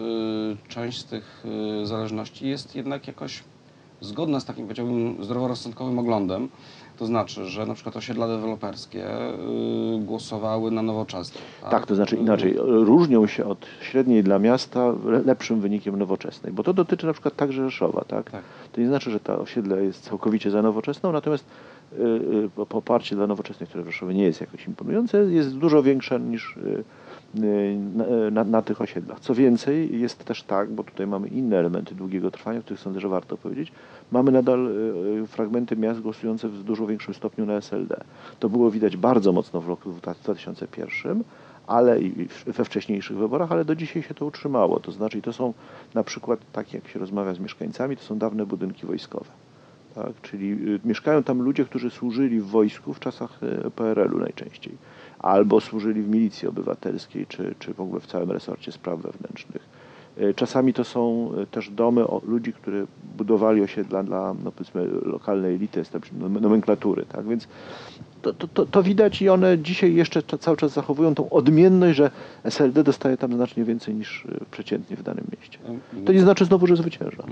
y, 0.66 0.68
część 0.68 1.00
z 1.00 1.04
tych 1.04 1.44
y, 1.82 1.86
zależności 1.86 2.48
jest 2.48 2.76
jednak 2.76 3.06
jakoś 3.06 3.42
zgodna 4.00 4.40
z 4.40 4.44
takim, 4.44 4.64
powiedziałbym, 4.64 5.24
zdroworozsądkowym 5.24 5.98
oglądem. 5.98 6.48
To 6.98 7.06
znaczy, 7.06 7.46
że 7.46 7.66
na 7.66 7.74
przykład 7.74 7.96
osiedla 7.96 8.28
deweloperskie 8.28 9.06
y, 9.08 9.98
głosowały 9.98 10.70
na 10.70 10.82
nowoczesne. 10.82 11.40
Tak? 11.60 11.70
tak, 11.70 11.86
to 11.86 11.94
znaczy 11.94 12.16
inaczej. 12.16 12.54
Różnią 12.66 13.26
się 13.26 13.44
od 13.44 13.66
średniej 13.80 14.22
dla 14.22 14.38
miasta 14.38 14.92
lepszym 15.26 15.60
wynikiem 15.60 15.98
nowoczesnej, 15.98 16.52
bo 16.52 16.62
to 16.62 16.72
dotyczy 16.72 17.06
na 17.06 17.12
przykład 17.12 17.36
także 17.36 17.64
Rzeszowa. 17.64 18.04
Tak? 18.08 18.30
tak. 18.30 18.42
To 18.72 18.80
nie 18.80 18.86
znaczy, 18.86 19.10
że 19.10 19.20
ta 19.20 19.38
osiedle 19.38 19.84
jest 19.84 20.04
całkowicie 20.04 20.50
za 20.50 20.62
nowoczesną, 20.62 21.12
natomiast 21.12 21.44
y, 21.92 22.02
y, 22.62 22.66
poparcie 22.66 23.16
dla 23.16 23.26
nowoczesnej, 23.26 23.66
które 23.68 23.84
w 23.84 23.86
Rzeszowie 23.86 24.14
nie 24.14 24.24
jest 24.24 24.40
jakoś 24.40 24.66
imponujące, 24.66 25.18
jest 25.18 25.56
dużo 25.56 25.82
większe 25.82 26.20
niż 26.20 26.58
na, 28.32 28.44
na, 28.44 28.62
tych 28.62 28.80
osiedlach. 28.80 29.20
Co 29.20 29.34
więcej, 29.34 30.00
jest 30.00 30.24
też 30.24 30.42
tak, 30.42 30.70
bo 30.70 30.84
tutaj 30.84 31.06
mamy 31.06 31.28
inne 31.28 31.58
elementy 31.58 31.94
długiego 31.94 32.30
trwania, 32.30 32.58
o 32.58 32.62
których 32.62 32.80
sądzę, 32.80 33.00
że 33.00 33.08
warto 33.08 33.36
powiedzieć, 33.36 33.72
mamy 34.12 34.32
nadal 34.32 34.68
e, 35.22 35.26
fragmenty 35.26 35.76
miast 35.76 36.00
głosujące 36.00 36.48
w 36.48 36.62
dużo 36.62 36.86
większym 36.86 37.14
stopniu 37.14 37.46
na 37.46 37.54
SLD. 37.54 37.96
To 38.40 38.48
było 38.48 38.70
widać 38.70 38.96
bardzo 38.96 39.32
mocno 39.32 39.60
w 39.60 39.68
roku 39.68 39.92
2001, 39.92 41.24
ale 41.66 42.00
i 42.00 42.28
we 42.46 42.64
wcześniejszych 42.64 43.16
wyborach, 43.16 43.52
ale 43.52 43.64
do 43.64 43.76
dzisiaj 43.76 44.02
się 44.02 44.14
to 44.14 44.26
utrzymało. 44.26 44.80
To 44.80 44.92
znaczy, 44.92 45.22
to 45.22 45.32
są 45.32 45.54
na 45.94 46.04
przykład, 46.04 46.40
tak 46.52 46.74
jak 46.74 46.88
się 46.88 46.98
rozmawia 46.98 47.34
z 47.34 47.38
mieszkańcami, 47.38 47.96
to 47.96 48.02
są 48.02 48.18
dawne 48.18 48.46
budynki 48.46 48.86
wojskowe. 48.86 49.30
Tak? 49.94 50.20
Czyli 50.22 50.52
y, 50.52 50.80
mieszkają 50.84 51.22
tam 51.22 51.42
ludzie, 51.42 51.64
którzy 51.64 51.90
służyli 51.90 52.40
w 52.40 52.46
wojsku 52.46 52.94
w 52.94 53.00
czasach 53.00 53.38
e, 53.42 53.70
PRL-u 53.70 54.18
najczęściej 54.18 54.76
albo 55.24 55.60
służyli 55.60 56.02
w 56.02 56.08
milicji 56.08 56.48
obywatelskiej, 56.48 57.26
czy, 57.26 57.54
czy 57.58 57.74
w 57.74 57.80
ogóle 57.80 58.00
w 58.00 58.06
całym 58.06 58.30
resorcie 58.30 58.72
spraw 58.72 59.00
wewnętrznych. 59.00 59.68
E, 60.16 60.34
czasami 60.34 60.72
to 60.72 60.84
są 60.84 61.30
e, 61.42 61.46
też 61.46 61.70
domy 61.70 62.04
ludzi, 62.26 62.52
którzy 62.52 62.86
budowali 63.16 63.62
osiedla 63.62 64.02
dla 64.02 64.34
no 64.44 64.52
powiedzmy, 64.52 64.86
lokalnej 65.02 65.54
elity, 65.54 65.82
nomenklatury. 66.40 67.04
Tak? 67.08 67.28
Więc 67.28 67.48
to, 68.22 68.32
to, 68.32 68.66
to, 68.66 68.82
widać 68.82 69.22
i 69.22 69.28
one 69.28 69.58
dzisiaj 69.58 69.94
jeszcze 69.94 70.22
cały 70.22 70.56
czas 70.56 70.72
zachowują 70.72 71.14
tą 71.14 71.30
odmienność, 71.30 71.96
że 71.96 72.10
SLD 72.44 72.84
dostaje 72.84 73.16
tam 73.16 73.32
znacznie 73.32 73.64
więcej 73.64 73.94
niż 73.94 74.26
e, 74.26 74.44
przeciętnie 74.50 74.96
w 74.96 75.02
danym 75.02 75.24
mieście. 75.38 75.58
To 76.06 76.12
nie 76.12 76.20
znaczy 76.20 76.44
znowu, 76.44 76.66
że 76.66 76.76
zwycięża. 76.76 77.22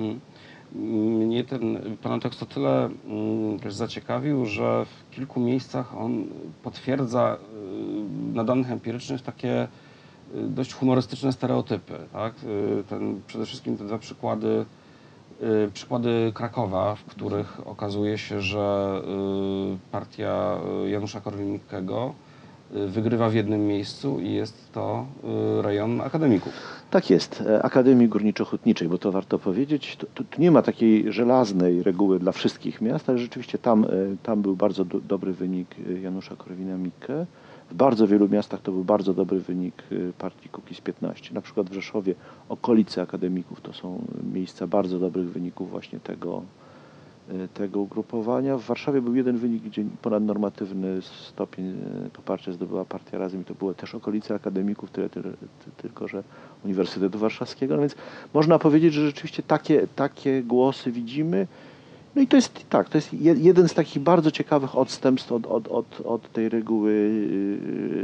Mnie 0.74 1.44
ten 1.44 1.96
Pana 2.02 2.18
tekst 2.18 2.42
o 2.42 2.46
tyle 2.46 2.90
mm, 3.06 3.58
też 3.58 3.74
zaciekawił, 3.74 4.46
że 4.46 4.84
w 4.84 5.14
kilku 5.14 5.40
miejscach 5.40 5.96
on 5.96 6.24
potwierdza 6.62 7.36
y, 7.36 8.34
na 8.34 8.44
danych 8.44 8.70
empirycznych 8.70 9.22
takie 9.22 9.62
y, 9.64 9.68
dość 10.48 10.72
humorystyczne 10.74 11.32
stereotypy. 11.32 11.98
Tak? 12.12 12.34
Y, 12.44 12.84
ten, 12.88 13.20
przede 13.26 13.46
wszystkim 13.46 13.76
te 13.76 13.84
dwa 13.84 13.98
przykłady, 13.98 14.64
przykłady 15.74 16.32
Krakowa, 16.34 16.94
w 16.94 17.04
których 17.04 17.66
okazuje 17.66 18.18
się, 18.18 18.40
że 18.40 19.00
partia 19.90 20.58
Janusza 20.86 21.20
Korwin-Mikkego 21.20 22.12
wygrywa 22.72 23.28
w 23.28 23.34
jednym 23.34 23.66
miejscu 23.66 24.20
i 24.20 24.32
jest 24.32 24.72
to 24.72 25.06
rejon 25.62 26.00
akademików. 26.00 26.52
Tak 26.92 27.10
jest, 27.10 27.40
e, 27.40 27.62
Akademii 27.62 28.08
Górniczo-Hutniczej, 28.08 28.88
bo 28.88 28.98
to 28.98 29.12
warto 29.12 29.38
powiedzieć. 29.38 29.96
Tu, 29.96 30.06
tu, 30.06 30.24
nie 30.38 30.50
ma 30.50 30.62
takiej 30.62 31.12
żelaznej 31.12 31.82
reguły 31.82 32.18
dla 32.18 32.32
wszystkich 32.32 32.80
miast, 32.80 33.08
ale 33.08 33.18
rzeczywiście 33.18 33.58
tam, 33.58 33.84
e, 33.84 33.88
tam 34.22 34.42
był 34.42 34.56
bardzo 34.56 34.84
do, 34.84 35.00
dobry 35.00 35.32
wynik 35.32 35.68
e, 35.88 36.00
Janusza 36.00 36.34
Korwina-Mikke. 36.34 37.26
W 37.70 37.74
bardzo 37.74 38.06
wielu 38.06 38.28
miastach 38.28 38.60
to 38.60 38.72
był 38.72 38.84
bardzo 38.84 39.14
dobry 39.14 39.40
wynik 39.40 39.82
partii 40.18 40.48
Kukiz 40.48 40.80
15. 40.80 41.34
Na 41.34 41.40
przykład 41.40 41.70
w 41.70 41.72
Rzeszowie 41.72 42.14
okolice 42.48 43.02
akademików 43.02 43.60
to 43.60 43.72
są 43.72 44.04
miejsca 44.32 44.66
bardzo 44.66 44.98
dobrych 44.98 45.30
wyników 45.30 45.70
właśnie 45.70 46.00
tego, 46.00 46.42
tego 47.54 47.80
ugrupowania. 47.80 48.58
W 48.58 48.62
Warszawie 48.62 49.02
był 49.02 49.14
jeden 49.14 49.36
wynik, 49.36 49.62
gdzie 49.62 49.84
ponadnormatywny 50.02 51.02
stopień 51.02 51.66
e, 52.06 52.10
poparcia 52.10 52.52
zdobyła 52.52 52.84
partia 52.84 53.18
Razem 53.18 53.40
i 53.40 53.44
to 53.44 53.54
były 53.54 53.74
też 53.74 53.94
okolice 53.94 54.34
akademików, 54.34 54.90
tyle, 54.90 55.08
tyle, 55.08 55.30
tylko 55.76 56.08
że 56.08 56.22
Uniwersytetu 56.64 57.18
Warszawskiego. 57.18 57.74
No 57.74 57.80
więc 57.80 57.94
można 58.34 58.58
powiedzieć, 58.58 58.94
że 58.94 59.06
rzeczywiście 59.06 59.42
takie, 59.42 59.86
takie 59.96 60.42
głosy 60.42 60.92
widzimy. 60.92 61.46
No 62.16 62.22
i 62.22 62.26
to 62.26 62.36
jest 62.36 62.68
tak, 62.70 62.88
to 62.88 62.98
jest 62.98 63.12
jeden 63.20 63.68
z 63.68 63.74
takich 63.74 64.02
bardzo 64.02 64.30
ciekawych 64.30 64.76
odstępstw 64.76 65.32
od, 65.32 65.46
od, 65.46 65.68
od, 65.68 66.00
od 66.00 66.32
tej 66.32 66.48
reguły 66.48 67.10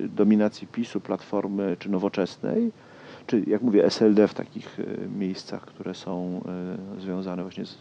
e, 0.05 0.09
dominacji 0.09 0.67
PiSu, 0.67 1.01
Platformy 1.01 1.77
czy 1.79 1.91
Nowoczesnej, 1.91 2.73
czy 3.27 3.43
jak 3.47 3.63
mówię 3.63 3.85
SLD 3.85 4.29
w 4.29 4.35
takich 4.35 4.77
miejscach, 5.19 5.65
które 5.65 5.95
są 5.95 6.41
związane 6.99 7.43
właśnie 7.43 7.67
z 7.67 7.79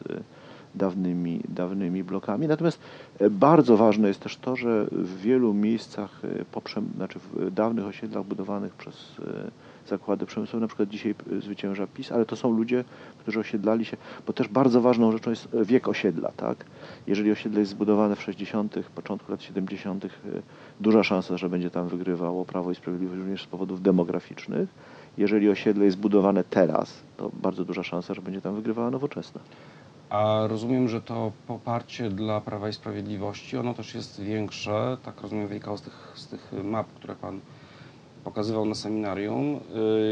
dawnymi, 0.77 1.39
dawnymi 1.49 2.03
blokami. 2.03 2.47
Natomiast 2.47 2.79
e, 3.19 3.29
bardzo 3.29 3.77
ważne 3.77 4.07
jest 4.07 4.19
też 4.19 4.37
to, 4.37 4.55
że 4.55 4.87
w 4.91 5.21
wielu 5.21 5.53
miejscach, 5.53 6.21
e, 6.25 6.87
znaczy 6.95 7.19
w 7.19 7.51
dawnych 7.51 7.85
osiedlach 7.85 8.23
budowanych 8.23 8.73
przez 8.73 8.95
e, 8.95 9.51
zakłady 9.87 10.25
przemysłowe, 10.25 10.61
na 10.61 10.67
przykład 10.67 10.89
dzisiaj 10.89 11.15
zwycięża 11.39 11.87
PiS, 11.87 12.11
ale 12.11 12.25
to 12.25 12.35
są 12.35 12.51
ludzie, 12.51 12.83
którzy 13.19 13.39
osiedlali 13.39 13.85
się, 13.85 13.97
bo 14.27 14.33
też 14.33 14.47
bardzo 14.47 14.81
ważną 14.81 15.11
rzeczą 15.11 15.29
jest 15.29 15.47
wiek 15.63 15.87
osiedla, 15.87 16.31
tak? 16.37 16.65
Jeżeli 17.07 17.31
osiedle 17.31 17.59
jest 17.59 17.71
zbudowane 17.71 18.15
w 18.15 18.21
60., 18.21 18.75
początku 18.95 19.31
lat 19.31 19.43
70., 19.43 20.07
duża 20.79 21.03
szansa, 21.03 21.37
że 21.37 21.49
będzie 21.49 21.69
tam 21.69 21.87
wygrywało 21.87 22.45
Prawo 22.45 22.71
i 22.71 22.75
Sprawiedliwość 22.75 23.19
również 23.19 23.43
z 23.43 23.47
powodów 23.47 23.81
demograficznych. 23.81 24.69
Jeżeli 25.17 25.49
osiedle 25.49 25.85
jest 25.85 25.97
budowane 25.97 26.43
teraz, 26.43 26.93
to 27.17 27.31
bardzo 27.33 27.65
duża 27.65 27.83
szansa, 27.83 28.13
że 28.13 28.21
będzie 28.21 28.41
tam 28.41 28.55
wygrywała 28.55 28.91
nowoczesna. 28.91 29.41
A 30.09 30.47
rozumiem, 30.47 30.89
że 30.89 31.01
to 31.01 31.31
poparcie 31.47 32.09
dla 32.09 32.41
Prawa 32.41 32.69
i 32.69 32.73
Sprawiedliwości, 32.73 33.57
ono 33.57 33.73
też 33.73 33.95
jest 33.95 34.21
większe, 34.21 34.97
tak 35.03 35.21
rozumiem, 35.21 35.47
wynikało 35.47 35.77
z 35.77 35.81
tych, 35.81 36.13
z 36.15 36.27
tych 36.27 36.53
map, 36.63 36.87
które 36.87 37.15
Pan 37.15 37.39
pokazywał 38.23 38.65
na 38.65 38.75
seminarium, 38.75 39.59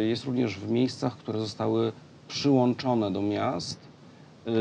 y, 0.04 0.06
jest 0.06 0.26
również 0.26 0.60
w 0.60 0.72
miejscach, 0.72 1.18
które 1.18 1.40
zostały 1.40 1.92
przyłączone 2.28 3.12
do 3.12 3.22
miast, 3.22 3.80
y, 4.48 4.52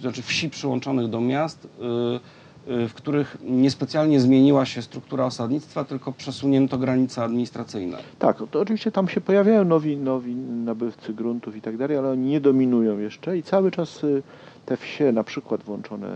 znaczy 0.00 0.22
wsi 0.22 0.50
przyłączonych 0.50 1.08
do 1.08 1.20
miast, 1.20 1.64
y, 1.64 2.45
w 2.66 2.94
których 2.94 3.36
niespecjalnie 3.42 4.20
zmieniła 4.20 4.64
się 4.64 4.82
struktura 4.82 5.24
osadnictwa, 5.24 5.84
tylko 5.84 6.12
przesunięto 6.12 6.78
granice 6.78 7.24
administracyjne. 7.24 7.98
Tak, 8.18 8.38
to 8.50 8.60
oczywiście 8.60 8.92
tam 8.92 9.08
się 9.08 9.20
pojawiają 9.20 9.64
nowi, 9.64 9.96
nowi 9.96 10.34
nabywcy 10.34 11.14
gruntów 11.14 11.56
i 11.56 11.60
tak 11.60 11.76
dalej, 11.76 11.96
ale 11.96 12.10
oni 12.10 12.26
nie 12.26 12.40
dominują 12.40 12.98
jeszcze 12.98 13.38
i 13.38 13.42
cały 13.42 13.70
czas 13.70 14.04
y, 14.04 14.22
te 14.66 14.76
wsie, 14.76 15.12
na 15.12 15.24
przykład 15.24 15.62
włączone, 15.62 16.08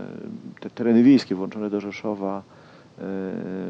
te 0.59 0.69
tereny 0.69 1.03
wiejskie 1.03 1.35
włączone 1.35 1.69
do 1.69 1.81
Rzeszowa 1.81 2.43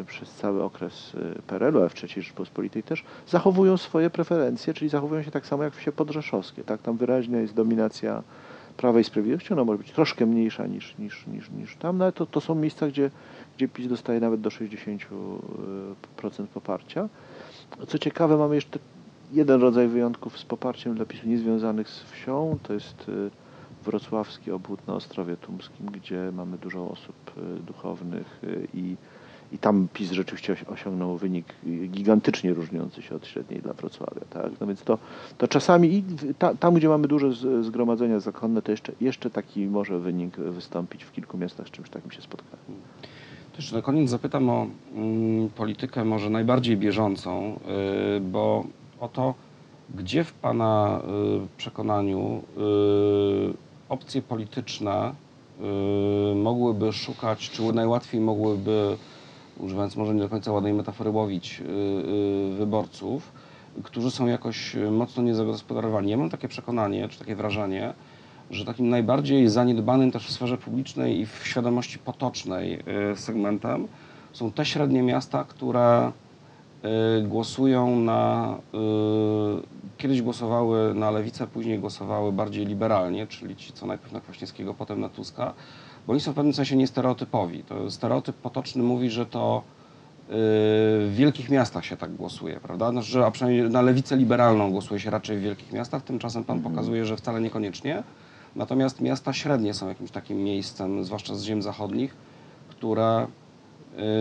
y, 0.02 0.06
przez 0.06 0.32
cały 0.32 0.64
okres 0.64 1.14
y, 1.16 1.42
PRL-u, 1.48 1.80
ale 1.80 1.90
w 1.90 2.04
III 2.04 2.24
Rzeczpospolitej 2.24 2.84
też, 2.84 3.04
zachowują 3.28 3.78
swoje 3.78 4.10
preferencje, 4.10 4.74
czyli 4.74 4.90
zachowują 4.90 5.24
się 5.24 5.32
tak 5.32 5.46
samo 5.46 5.64
jak 5.64 5.76
wsie 5.76 5.92
podrzeszowskie. 5.92 6.64
Tak? 6.64 6.82
Tam 6.82 6.98
wyraźnie 6.98 7.38
jest 7.38 7.54
dominacja 7.54 8.24
Prawa 8.82 9.00
i 9.00 9.04
Sprawiedliwości, 9.04 9.54
ona 9.54 9.64
może 9.64 9.78
być 9.78 9.92
troszkę 9.92 10.26
mniejsza 10.26 10.68
niż, 10.68 10.98
niż, 10.98 11.28
niż, 11.28 11.50
niż 11.50 11.76
tam, 11.76 11.98
no 11.98 12.06
ale 12.06 12.12
to, 12.12 12.26
to 12.26 12.42
są 12.42 12.56
miejsca, 12.56 12.88
gdzie, 12.88 13.12
gdzie 13.58 13.68
PiS 13.68 13.88
dostaje 13.88 14.20
nawet 14.20 14.42
do 14.42 14.50
60% 14.50 15.02
poparcia. 16.54 17.10
Co 17.88 17.98
ciekawe, 18.00 18.38
mamy 18.38 18.56
jeszcze 18.56 18.80
jeden 19.32 19.62
rodzaj 19.62 19.88
wyjątków 19.88 20.40
z 20.40 20.46
poparciem 20.46 20.96
dla 20.96 21.06
PiSu 21.06 21.28
niezwiązanych 21.28 21.90
z 21.90 22.04
wsią, 22.04 22.58
to 22.64 22.74
jest 22.74 23.10
y, 23.10 23.30
wrocławski 23.86 24.52
obwód 24.52 24.88
na 24.88 24.94
Ostrowie 24.94 25.38
Tumskim, 25.38 25.86
gdzie 25.86 26.32
mamy 26.34 26.58
dużo 26.58 26.90
osób 26.90 27.32
y, 27.38 27.64
duchownych 27.64 28.40
y, 28.44 28.68
i, 28.74 28.96
i 29.52 29.58
tam 29.58 29.88
PiS 29.94 30.12
rzeczywiście 30.12 30.54
osi- 30.54 30.74
osiągnął 30.74 31.18
wynik 31.18 31.46
gigantycznie 31.88 32.54
różniący 32.54 33.02
się 33.02 33.16
od 33.16 33.28
średniej 33.28 33.62
dla 33.62 33.74
Wrocławia. 33.74 34.22
Tak? 34.30 34.52
No 34.62 34.68
więc 34.68 34.82
to, 34.82 34.98
to 35.38 35.48
czasami 35.48 35.94
i 35.94 36.04
ta, 36.40 36.56
tam, 36.56 36.74
gdzie 36.74 36.90
mamy 36.90 37.08
duże 37.08 37.34
zgromadzenia 37.64 38.20
zakonne, 38.20 38.62
to 38.62 38.72
jeszcze, 38.72 38.94
jeszcze 39.02 39.30
taki 39.30 39.66
może 39.66 40.00
wynik 40.00 40.36
wystąpić 40.38 41.04
w 41.04 41.12
kilku 41.12 41.38
miastach, 41.38 41.68
z 41.68 41.72
czymś 41.72 41.90
takim 41.90 42.12
się 42.12 42.22
spotkałem. 42.22 42.66
To 43.52 43.58
jeszcze 43.58 43.76
na 43.76 43.82
koniec 43.82 44.10
zapytam 44.10 44.50
o 44.50 44.68
mm, 44.96 45.50
politykę 45.50 46.06
może 46.06 46.30
najbardziej 46.30 46.78
bieżącą, 46.78 47.60
y, 48.18 48.20
bo 48.20 48.64
o 49.00 49.08
to, 49.08 49.34
gdzie 49.96 50.24
w 50.24 50.34
Pana 50.34 51.02
y, 51.44 51.58
przekonaniu 51.58 52.44
y, 53.50 53.54
opcje 53.90 54.22
polityczne 54.22 55.14
y, 56.32 56.36
mogłyby 56.36 56.94
szukać, 56.94 57.50
czy 57.50 57.74
najłatwiej 57.74 58.22
mogłyby, 58.22 58.98
używając 59.60 59.96
może 59.96 60.14
nie 60.14 60.22
do 60.22 60.30
końca 60.30 60.52
ładnej 60.52 60.74
metafory, 60.74 61.10
łowić 61.10 61.62
y, 61.62 61.64
y, 61.64 62.56
wyborców, 62.56 63.32
którzy 63.84 64.12
są 64.12 64.28
jakoś 64.28 64.76
mocno 64.92 65.24
niezagospodarowani. 65.24 66.12
Ja 66.12 66.18
mam 66.18 66.30
takie 66.30 66.48
przekonanie, 66.48 67.10
czy 67.10 67.20
takie 67.20 67.36
wrażenie, 67.36 67.94
że 68.52 68.66
takim 68.66 68.90
najbardziej 68.90 69.50
zaniedbanym 69.50 70.12
też 70.12 70.28
w 70.28 70.32
sferze 70.32 70.58
publicznej 70.58 71.20
i 71.20 71.26
w 71.26 71.40
świadomości 71.44 72.00
potocznej 72.00 72.80
y, 73.14 73.16
segmentem 73.16 73.88
są 74.34 74.52
te 74.52 74.66
średnie 74.66 75.04
miasta, 75.04 75.44
które 75.44 76.12
y, 77.20 77.22
głosują 77.28 78.00
na. 78.00 78.56
y, 78.74 79.82
Kiedyś 79.98 80.22
głosowały 80.22 80.94
na 80.94 81.12
lewicę, 81.12 81.48
później 81.48 81.80
głosowały 81.80 82.32
bardziej 82.32 82.66
liberalnie, 82.66 83.28
czyli 83.28 83.56
ci, 83.56 83.74
co 83.74 83.86
najpierw 83.86 84.12
na 84.12 84.22
Kwaśniewskiego, 84.22 84.74
potem 84.74 85.02
na 85.02 85.10
Tuska, 85.10 85.54
bo 86.08 86.14
oni 86.14 86.22
są 86.22 86.32
w 86.32 86.36
pewnym 86.36 86.54
sensie 86.54 86.76
niestereotypowi. 86.76 87.64
To 87.64 87.92
stereotyp 87.92 88.36
potoczny 88.36 88.84
mówi, 88.84 89.10
że 89.10 89.26
to 89.26 89.64
y, 89.64 90.30
w 90.30 91.12
wielkich 91.16 91.50
miastach 91.50 91.86
się 91.86 91.98
tak 91.98 92.16
głosuje, 92.16 92.60
prawda? 92.60 92.92
Znaczy, 92.92 93.08
że 93.08 93.26
a 93.26 93.32
przynajmniej 93.32 93.70
na 93.70 93.82
lewicę 93.82 94.18
liberalną 94.18 94.72
głosuje 94.72 95.00
się 95.00 95.10
raczej 95.10 95.38
w 95.38 95.42
wielkich 95.42 95.74
miastach, 95.74 96.04
tymczasem 96.04 96.44
pan 96.44 96.62
pokazuje, 96.62 97.06
że 97.06 97.18
wcale 97.18 97.42
niekoniecznie. 97.42 98.04
Natomiast 98.56 99.02
miasta 99.02 99.34
średnie 99.34 99.74
są 99.74 99.88
jakimś 99.88 100.12
takim 100.12 100.44
miejscem, 100.44 101.04
zwłaszcza 101.04 101.36
z 101.36 101.44
ziem 101.44 101.62
zachodnich, 101.62 102.16
które, 102.70 103.28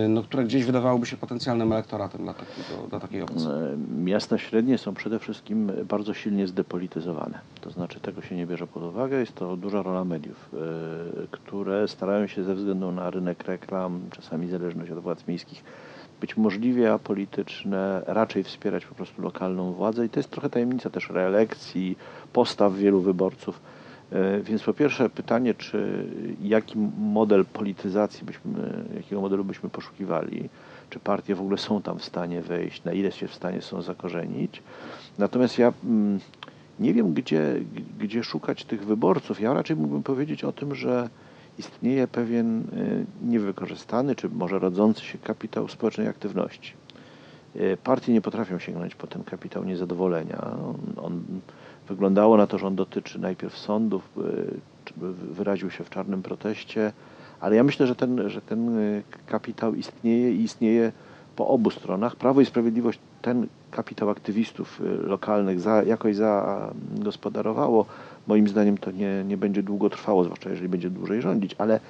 no, 0.09 0.23
które 0.23 0.45
gdzieś 0.45 0.65
wydawałoby 0.65 1.07
się 1.07 1.17
potencjalnym 1.17 1.73
elektoratem 1.73 2.23
dla, 2.23 2.35
takiego, 2.35 2.89
dla 2.91 3.01
takiej 3.01 3.23
opcji. 3.23 3.47
E, 3.47 3.77
Miasta 4.03 4.39
średnie 4.39 4.79
są 4.79 4.95
przede 4.95 5.19
wszystkim 5.19 5.73
bardzo 5.89 6.15
silnie 6.15 6.47
zdepolityzowane. 6.47 7.39
To 7.61 7.71
znaczy 7.71 8.01
tego 8.01 8.23
się 8.23 8.37
nie 8.37 8.47
bierze 8.47 8.67
pod 8.67 8.83
uwagę. 8.83 9.21
Jest 9.21 9.35
to 9.35 9.57
duża 9.57 9.83
rola 9.83 10.05
mediów, 10.05 10.51
e, 10.55 10.57
które 11.31 11.89
starają 11.89 12.27
się 12.27 12.45
ze 12.45 12.55
względu 12.55 12.93
na 12.93 13.11
rynek 13.11 13.45
reklam, 13.45 14.01
czasami 14.11 14.49
zależność 14.49 14.91
od 14.91 14.99
władz 14.99 15.27
miejskich, 15.29 15.65
być 16.21 16.37
możliwie 16.37 16.93
apolityczne, 16.93 18.03
raczej 18.07 18.45
wspierać 18.45 18.87
po 18.87 18.95
prostu 18.95 19.23
lokalną 19.23 19.73
władzę 19.73 20.07
i 20.07 20.09
to 20.09 20.21
jest 20.21 20.31
trochę 20.31 20.51
tajemnica 20.51 20.91
też 20.91 21.11
reelekcji, 21.11 21.99
postaw 22.33 22.75
wielu 22.75 23.01
wyborców. 23.01 23.61
E, 24.13 24.41
Więc 24.41 24.63
po 24.63 24.75
pierwsze 24.75 25.11
pytanie, 25.11 25.55
czy 25.55 26.07
jaki 26.43 26.79
model 26.99 27.45
polityzacji 27.45 28.27
byśmy, 28.27 28.85
jakiego 28.97 29.21
modelu 29.21 29.45
byśmy 29.45 29.69
poszukiwali, 29.69 30.49
czy 30.91 30.99
partie 30.99 31.35
w 31.35 31.41
ogóle 31.41 31.59
są 31.59 31.83
tam 31.83 31.99
w 31.99 32.05
stanie 32.05 32.43
wejść, 32.43 32.85
na 32.85 32.93
ile 32.93 33.13
się 33.13 33.29
w 33.29 33.35
stanie 33.35 33.63
są 33.63 33.83
zakorzenić. 33.83 34.63
Natomiast 35.19 35.59
ja 35.59 35.73
mm, 35.85 36.21
nie 36.81 36.95
wiem, 36.95 37.15
gdzie, 37.15 37.61
gdzie 37.99 38.25
szukać 38.25 38.65
tych 38.65 38.85
wyborców. 38.85 39.41
Ja 39.41 39.55
raczej 39.55 39.77
mógłbym 39.77 40.03
powiedzieć 40.03 40.45
o 40.45 40.53
tym, 40.53 40.75
że 40.75 41.09
istnieje 41.59 42.09
pewien 42.09 42.61
y, 42.61 43.07
niewykorzystany, 43.23 44.15
czy 44.15 44.29
może 44.29 44.59
rodzący 44.59 45.05
się 45.05 45.19
kapitał 45.19 45.69
społecznej 45.69 46.09
aktywności. 46.09 46.73
Y, 47.57 47.77
Partie 47.85 48.13
nie 48.13 48.21
potrafią 48.21 48.59
sięgnąć 48.59 48.95
po 48.95 49.07
ten 49.07 49.25
kapitał 49.25 49.65
niezadowolenia. 49.65 50.41
On, 50.43 50.77
on 50.97 51.23
wyglądało 51.91 52.37
na 52.37 52.47
to, 52.47 52.59
że 52.59 52.67
on 52.67 52.77
dotyczy 52.77 53.19
najpierw 53.19 53.59
sądów, 53.59 54.09
wy- 54.97 55.13
wyraził 55.13 55.71
się 55.71 55.85
w 55.85 55.91
czarnym 55.91 56.23
proteście, 56.23 56.93
ale 57.41 57.57
ja 57.57 57.63
myślę, 57.65 57.87
że 57.87 57.95
ten, 57.97 58.31
że 58.31 58.41
ten 58.41 58.79
y, 58.79 59.03
kapitał 59.27 59.75
istnieje 59.75 60.33
i 60.35 60.43
istnieje 60.43 60.93
po 61.37 61.49
obu 61.49 61.71
stronach. 61.71 62.17
Prawo 62.17 62.41
i 62.41 62.47
Sprawiedliwość 62.47 62.99
ten 63.23 63.47
kapitał 63.71 64.11
aktywistów 64.11 64.81
y, 64.81 65.07
lokalnych 65.07 65.61
za, 65.61 65.83
jakoś 65.83 66.17
zagospodarowało. 66.17 67.87
Moim 68.27 68.49
zdaniem 68.49 68.79
to 68.79 68.91
nie, 68.91 69.25
nie 69.25 69.37
będzie 69.37 69.63
długo 69.63 69.91
trwało, 69.91 70.25
zwłaszcza 70.25 70.51
jeżeli 70.51 70.69
będzie 70.69 70.91
dłużej 70.91 71.23
rządzić, 71.23 71.55
ale 71.59 71.81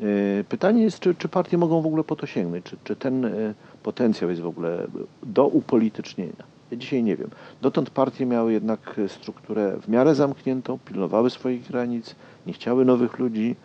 y, 0.00 0.44
pytanie 0.48 0.82
jest, 0.82 1.00
czy, 1.00 1.14
czy 1.14 1.28
partie 1.28 1.58
mogą 1.58 1.82
w 1.82 1.86
ogóle 1.86 2.04
po 2.04 2.16
to 2.16 2.26
sięgnąć, 2.26 2.64
czy, 2.64 2.76
czy 2.84 2.96
ten 2.96 3.24
y, 3.24 3.54
potencjał 3.82 4.30
jest 4.30 4.42
w 4.42 4.46
ogóle 4.46 4.86
do 5.22 5.46
upolitycznienia. 5.46 6.44
Dzisiaj 6.76 7.02
nie 7.02 7.16
wiem. 7.16 7.30
Dotąd 7.62 7.90
partie 7.90 8.26
miały 8.26 8.52
jednak 8.52 9.00
strukturę 9.08 9.76
w 9.82 9.88
miarę 9.88 10.14
zamkniętą, 10.14 10.78
pilnowały 10.84 11.30
swoich 11.30 11.68
granic, 11.68 12.14
nie 12.46 12.52
chciały 12.52 12.84
nowych 12.84 13.18
ludzi. 13.18 13.56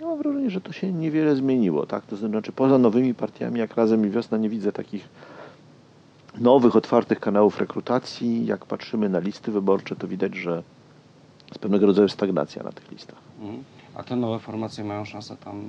Ja 0.00 0.06
mam 0.06 0.18
wrażenie, 0.18 0.50
że 0.50 0.60
to 0.60 0.72
się 0.72 0.92
niewiele 0.92 1.36
zmieniło, 1.36 1.86
tak? 1.86 2.06
To 2.06 2.16
znaczy 2.16 2.52
poza 2.52 2.78
nowymi 2.78 3.14
partiami, 3.14 3.60
jak 3.60 3.76
Razem 3.76 4.06
i 4.06 4.10
Wiosna, 4.10 4.38
nie 4.38 4.48
widzę 4.48 4.72
takich 4.72 5.08
nowych, 6.40 6.76
otwartych 6.76 7.20
kanałów 7.20 7.60
rekrutacji. 7.60 8.46
Jak 8.46 8.66
patrzymy 8.66 9.08
na 9.08 9.18
listy 9.18 9.52
wyborcze, 9.52 9.96
to 9.96 10.08
widać, 10.08 10.34
że 10.34 10.62
jest 11.48 11.58
pewnego 11.58 11.86
rodzaju 11.86 12.08
stagnacja 12.08 12.62
na 12.62 12.72
tych 12.72 12.92
listach. 12.92 13.18
Mhm. 13.40 13.64
A 13.96 14.02
te 14.02 14.16
nowe 14.16 14.38
formacje 14.38 14.84
mają 14.84 15.04
szansę 15.04 15.36
tam 15.36 15.60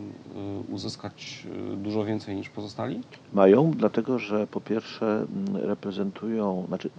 y, 0.70 0.74
uzyskać 0.74 1.48
y, 1.74 1.78
dużo 1.78 2.06
więcej 2.06 2.36
niż 2.36 2.50
pozostali? 2.50 3.02
Mają, 3.34 3.72
dlatego 3.72 4.20
że 4.20 4.48
po 4.48 4.62
pierwsze 4.62 5.06
mm, 5.06 5.56
reprezentują, 5.56 6.66
znaczy 6.68 6.90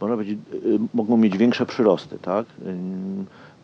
można 0.00 0.16
powiedzieć, 0.16 0.38
y, 0.54 0.78
mogą 0.94 1.16
mieć 1.16 1.38
większe 1.38 1.66
przyrosty, 1.66 2.18
tak? 2.18 2.46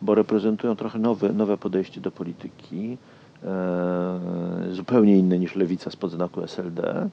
Bo 0.01 0.15
reprezentują 0.15 0.75
trochę 0.75 0.99
nowe, 0.99 1.33
nowe 1.33 1.57
podejście 1.57 2.01
do 2.01 2.11
polityki, 2.11 2.97
e, 3.43 4.19
zupełnie 4.71 5.17
inne 5.17 5.39
niż 5.39 5.55
lewica 5.55 5.91
spod 5.91 6.11
znaku 6.11 6.41
SLD. 6.41 7.09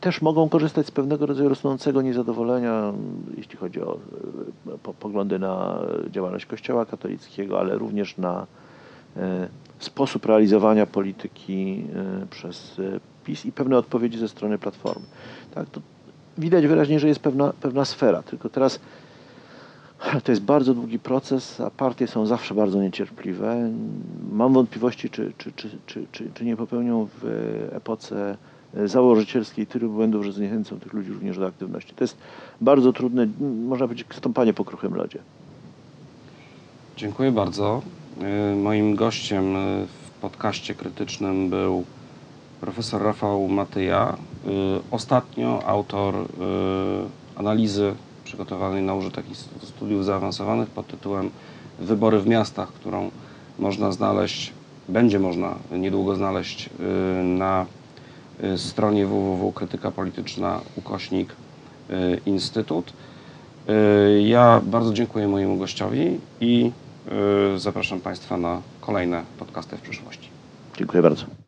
Też 0.00 0.22
mogą 0.22 0.48
korzystać 0.48 0.86
z 0.86 0.90
pewnego 0.90 1.26
rodzaju 1.26 1.48
rosnącego 1.48 2.02
niezadowolenia, 2.02 2.92
jeśli 3.36 3.56
chodzi 3.56 3.80
o 3.80 3.98
e, 4.66 4.78
po, 4.82 4.94
poglądy 4.94 5.38
na 5.38 5.78
działalność 6.10 6.46
Kościoła 6.46 6.86
katolickiego, 6.86 7.60
ale 7.60 7.78
również 7.78 8.18
na 8.18 8.46
e, 9.16 9.48
sposób 9.78 10.26
realizowania 10.26 10.86
polityki 10.86 11.84
e, 12.22 12.26
przez 12.26 12.80
PiS 13.24 13.46
i 13.46 13.52
pewne 13.52 13.78
odpowiedzi 13.78 14.18
ze 14.18 14.28
strony 14.28 14.58
Platformy. 14.58 15.06
Tak, 15.54 15.66
widać 16.38 16.66
wyraźnie, 16.66 17.00
że 17.00 17.08
jest 17.08 17.20
pewna, 17.20 17.52
pewna 17.60 17.84
sfera, 17.84 18.22
tylko 18.22 18.48
teraz 18.48 18.80
to 20.24 20.32
jest 20.32 20.42
bardzo 20.42 20.74
długi 20.74 20.98
proces, 20.98 21.60
a 21.60 21.70
partie 21.70 22.06
są 22.06 22.26
zawsze 22.26 22.54
bardzo 22.54 22.82
niecierpliwe. 22.82 23.70
Mam 24.32 24.52
wątpliwości, 24.52 25.10
czy, 25.10 25.32
czy, 25.38 25.52
czy, 25.52 25.70
czy, 25.86 26.06
czy, 26.12 26.30
czy 26.34 26.44
nie 26.44 26.56
popełnią 26.56 27.08
w 27.20 27.24
epoce 27.72 28.36
założycielskiej 28.74 29.66
tylu 29.66 29.90
błędów, 29.90 30.24
że 30.24 30.32
zniechęcą 30.32 30.80
tych 30.80 30.92
ludzi 30.92 31.12
również 31.12 31.38
do 31.38 31.46
aktywności. 31.46 31.94
To 31.94 32.04
jest 32.04 32.16
bardzo 32.60 32.92
trudne, 32.92 33.28
można 33.66 33.86
powiedzieć, 33.86 34.06
stąpanie 34.10 34.52
po 34.52 34.64
kruchym 34.64 34.94
lodzie. 34.94 35.18
Dziękuję 36.96 37.32
bardzo. 37.32 37.82
Y, 38.52 38.56
Moim 38.56 38.96
gościem 38.96 39.56
y, 39.56 39.86
w 39.86 40.10
podcaście 40.20 40.74
krytycznym 40.74 41.50
był 41.50 41.84
profesor 42.60 43.02
Rafał 43.02 43.48
Matyja, 43.48 44.16
ostatnio 44.90 45.62
autor 45.66 46.14
analizy 47.36 47.94
przygotowanej 48.24 48.82
na 48.82 48.94
użytek 48.94 49.28
Instytutu 49.28 49.66
Studiów 49.66 50.04
Zaawansowanych 50.04 50.70
pod 50.70 50.86
tytułem 50.86 51.30
Wybory 51.78 52.20
w 52.20 52.26
miastach, 52.26 52.68
którą 52.68 53.10
można 53.58 53.92
znaleźć, 53.92 54.52
będzie 54.88 55.18
można 55.18 55.54
niedługo 55.72 56.14
znaleźć 56.14 56.70
na 57.24 57.66
stronie 58.56 59.06
www.krytyka 59.06 59.90
polityczna 59.90 60.60
ukośnik 60.76 61.32
y, 61.90 62.20
Instytut. 62.26 62.92
Y, 63.68 64.22
Ja 64.22 64.60
bardzo 64.64 64.92
dziękuję 64.92 65.28
mojemu 65.28 65.56
gościowi 65.56 66.20
i 66.40 66.70
y, 67.54 67.58
zapraszam 67.58 68.00
Państwa 68.00 68.36
na 68.36 68.60
kolejne 68.80 69.22
podcasty 69.38 69.76
w 69.76 69.80
przyszłości. 69.80 70.28
Dziękuję 70.78 71.02
bardzo. 71.02 71.39